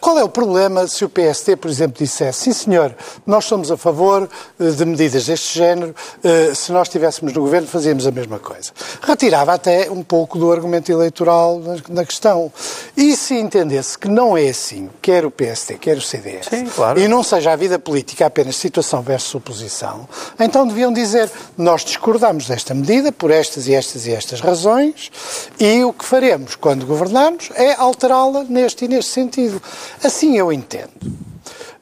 [0.00, 2.94] Qual é o problema se o PSD, por exemplo, dissesse sim, senhor,
[3.26, 7.66] nós somos a favor eh, de medidas deste género, eh, se nós estivéssemos no governo
[7.66, 8.70] fazíamos a mesma coisa.
[9.02, 12.52] Retirava até um pouco do argumento eleitoral na questão.
[12.96, 17.00] E se entendesse que não é assim, quer o PSD, quer o CDS, sim, claro.
[17.00, 20.08] e não seja a vida política apenas situação versus oposição,
[20.38, 25.10] então deviam dizer nós discordamos desta medida por estas e estas e estas razões
[25.58, 29.60] e o que faremos quando governarmos é alterá-la neste e neste sentido.
[30.02, 30.90] Assim eu entendo.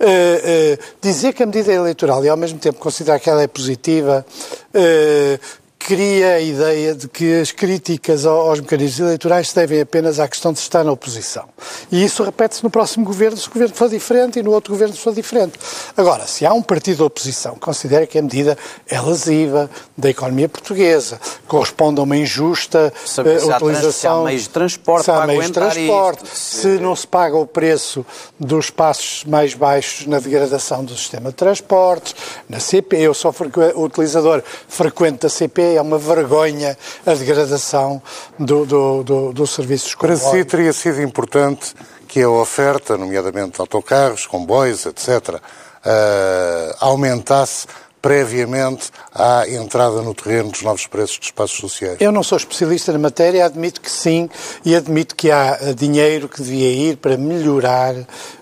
[0.00, 3.42] Uh, uh, dizer que a medida é eleitoral e ao mesmo tempo considerar que ela
[3.42, 4.26] é positiva,
[4.74, 10.28] uh, cria a ideia de que as críticas aos mecanismos eleitorais se devem apenas à
[10.28, 11.44] questão de estar na oposição.
[11.90, 14.94] E isso repete-se no próximo governo, se o governo for diferente e no outro governo
[14.94, 15.58] se for diferente.
[15.96, 18.56] Agora, se há um partido da oposição que considera que a medida
[18.88, 23.92] é lesiva da economia portuguesa, corresponde a uma injusta uh, se trans- utilização...
[23.92, 26.68] se há meios de transporte se há meios de transporte, isto, se...
[26.78, 28.06] não se paga o preço
[28.38, 32.14] dos passos mais baixos na degradação do sistema de transportes,
[32.48, 33.58] na CP, eu sou frequ...
[33.76, 38.02] utilizador frequente da CP, é uma vergonha a degradação
[38.38, 41.74] do, do, do, do serviço Para si teria sido importante
[42.06, 45.40] que a oferta, nomeadamente autocarros, comboios, etc.,
[45.84, 47.66] eh, aumentasse
[48.02, 51.98] previamente à entrada no terreno dos novos preços de espaços sociais.
[52.00, 54.28] Eu não sou especialista na matéria, admito que sim,
[54.64, 57.94] e admito que há dinheiro que devia ir para melhorar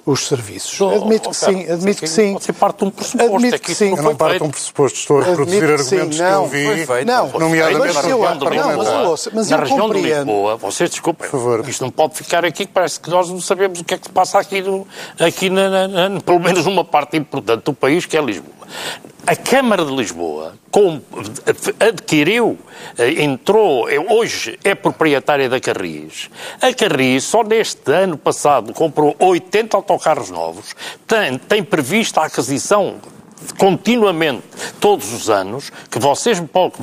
[0.06, 0.80] os serviços.
[0.80, 2.32] Admito que sim, admito que sim.
[2.32, 3.34] Você parte de um pressuposto.
[3.34, 3.90] Admito é que que sim.
[3.90, 6.42] Eu não não parto de um pressuposto, estou a reproduzir que sim, argumentos que não.
[6.42, 7.06] eu vi, feito.
[7.06, 9.08] Não, nomeadamente mas na eu- região de não, mas Lisboa.
[9.08, 10.00] ouça, mas na eu região de.
[10.00, 11.68] Lisboa, vocês desculpem, Por favor.
[11.68, 14.06] isto não pode ficar aqui, que parece que nós não sabemos o que é que
[14.06, 14.86] se passa aqui, no,
[15.20, 18.59] aqui na, na- na- pelo menos numa parte importante do país, que é Lisboa.
[19.26, 20.54] A Câmara de Lisboa
[21.78, 22.58] adquiriu,
[22.96, 26.30] eh, entrou, eh, hoje é proprietária da Carris.
[26.60, 30.74] A Carris, só neste ano passado, comprou 80 autocarros novos,
[31.06, 32.96] tem, tem prevista a aquisição
[33.58, 34.44] continuamente,
[34.80, 36.42] todos os anos, que vocês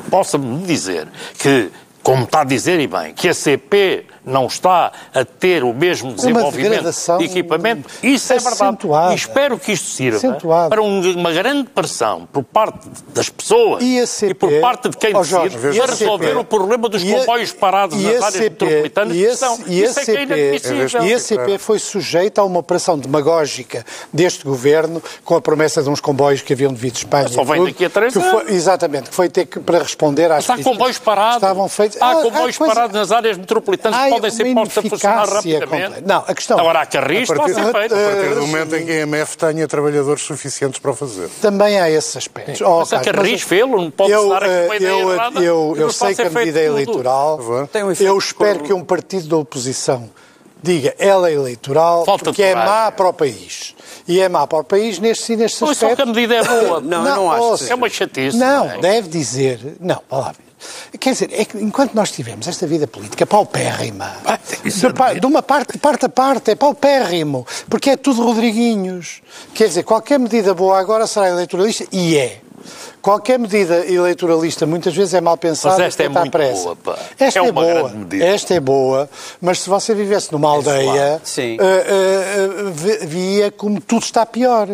[0.10, 1.08] possam me dizer
[1.38, 1.70] que,
[2.02, 6.14] como está a dizer e bem, que a CP não está a ter o mesmo
[6.14, 8.78] desenvolvimento de equipamento, isso é verdade.
[9.12, 10.70] E espero que isto sirva Acentuada.
[10.70, 14.98] para um- uma grande pressão por parte das pessoas E a CP, por parte de
[14.98, 18.04] quem decide Jorge, e a para resolver CP, o problema dos e comboios parados e
[18.04, 21.04] nas áreas CP, metropolitanas e e a Isso é que é CP, inadmissível.
[21.06, 25.90] E a CP foi sujeita a uma operação demagógica deste governo com a promessa de
[25.90, 27.28] uns comboios que haviam de vir de Espanha.
[27.30, 28.52] Só e vem tudo, daqui a três que foi- anos.
[28.52, 31.36] Exatamente, que foi ter que, para responder às Mas há comboios parados.
[31.38, 32.02] Estavam feitos.
[32.02, 35.30] Há Ah, comboios coisa- parados nas áreas metropolitanas Há podem ser uma postos a funcionar
[35.30, 36.02] rapidamente.
[36.06, 38.92] Não, a questão- Agora, a Carris A partir, ser a partir do momento em que
[38.92, 41.30] a EMF tenha trabalhadores suficientes para o fazer.
[41.42, 42.62] Também há esses aspectos.
[42.62, 45.14] Oh, Mas a Carlos, Carris fê-lo, não pode eu, dar aqui uma eh, ideia eu,
[45.14, 45.40] errada.
[45.40, 47.40] Eu, eu não sei que a medida é eleitoral.
[47.72, 50.10] Tem um eu espero que um partido da oposição
[50.62, 53.76] diga ela é eleitoral Falta porque é má para o país.
[54.08, 56.44] E é má para o país nestes e nestes Pois só que a medida é
[56.44, 56.82] boa.
[56.82, 57.74] Não, eu não acho que ouça, seja.
[57.74, 58.38] É uma chatice.
[58.38, 58.78] Não, é?
[58.80, 59.78] deve dizer.
[59.80, 60.47] Não, ver.
[61.00, 64.12] Quer dizer, é que enquanto nós tivemos esta vida política paupérrima,
[64.50, 65.20] de, mesmo.
[65.22, 69.22] de uma parte, de parte a parte, é paupérrimo, porque é tudo Rodriguinhos.
[69.54, 72.42] Quer dizer, qualquer medida boa agora será eleitoralista, e é.
[73.02, 76.64] Qualquer medida eleitoralista muitas vezes é mal pensada Mas esta e é muito pressa.
[76.64, 76.98] boa, pá.
[77.18, 77.92] Esta É é, boa.
[78.20, 84.04] Esta é boa, mas se você vivesse numa aldeia, eh, eh, ve- via como tudo
[84.04, 84.68] está pior.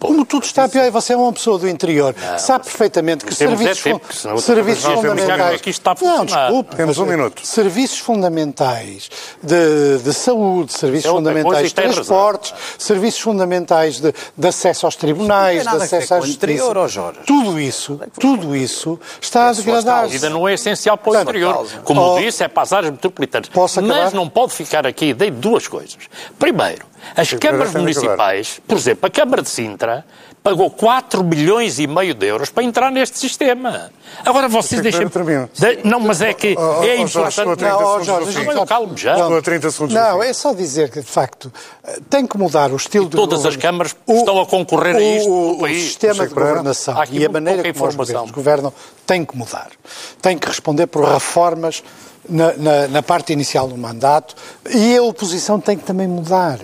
[0.00, 3.60] Como tudo está pior e você é uma pessoa do interior, sabe perfeitamente que temos
[3.60, 5.60] é serviços, tempo, serviços não fundamentais...
[5.60, 6.74] que isto está a não, desculpe.
[6.74, 7.46] Temos um minuto.
[7.46, 9.10] Serviços fundamentais
[9.42, 15.64] de, de saúde, serviços É fundamentais de transportes, serviços fundamentais de, de acesso aos tribunais,
[15.64, 16.46] Não de a acesso à com o justiça.
[16.46, 17.20] interior, ó Jorge.
[17.26, 20.12] Tudo isso, tudo isso está a A degradar-se.
[20.12, 21.54] vida não é essencial para o Portanto, interior.
[21.54, 21.76] causa.
[21.84, 23.50] Como Oh, disse, é para as áreas metropolitanas.
[23.86, 25.98] Mas não pode ficar aqui de duas coisas.
[26.38, 26.86] Primeiro,
[27.16, 30.04] as câmaras municipais, por exemplo, a Câmara de Sintra
[30.42, 33.90] pagou 4 milhões e meio de euros para entrar neste sistema.
[34.24, 35.00] Agora vocês Deixa deixem...
[35.00, 35.48] que eu termine.
[35.52, 37.56] De- Não, mas é que Oh, oh, é oh, a importante...
[37.58, 38.32] 30 Não, Jorge, fim.
[38.44, 39.12] gente Mas calmo já.
[39.18, 41.52] Estou a 30 segundos do Não, é só dizer que, de facto,
[42.08, 43.62] tem que mudar o estilo de todas as governo.
[43.62, 47.88] câmaras estão a concorrer a isto o, o sistema de governação e a maneira como
[47.88, 48.72] os governos governam
[49.06, 49.68] tem que mudar.
[50.22, 51.82] Tem que responder por reformas
[52.30, 54.34] na, na- na parte inicial do mandato
[54.70, 56.58] e a oposição tem que também mudar.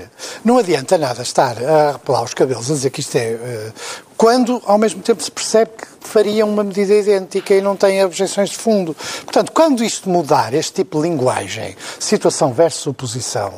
[0.44, 3.32] Não adianta nada estar a repelar os cabelos a dizer que isto é...
[3.32, 3.72] eh,
[4.16, 8.50] quando, ao mesmo tempo, se percebe que fariam uma medida idêntica e não têm objeções
[8.50, 8.94] de fundo.
[9.24, 13.52] Portanto, quando isto mudar, este tipo de linguagem, situação versus oposição,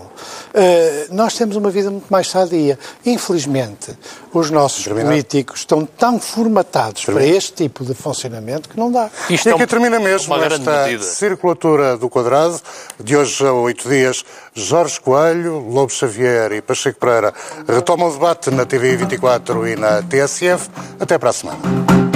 [0.54, 2.78] eh, nós temos uma vida muito mais sadia.
[3.04, 3.96] Infelizmente,
[4.32, 5.10] os nossos Terminar.
[5.10, 9.10] políticos estão tão formatados para este tipo de funcionamento que não dá.
[9.28, 11.04] Isto E é aqui um- termina mesmo esta medida.
[11.04, 12.60] circulatura do quadrado.
[12.98, 14.24] De hoje a oito dias,
[14.58, 17.32] Jorge Coelho, Lobo Xavier e Pacheco Pereira
[17.66, 20.68] retomam o debate na TV 24 e na TSF.
[20.98, 22.07] Até para a semana.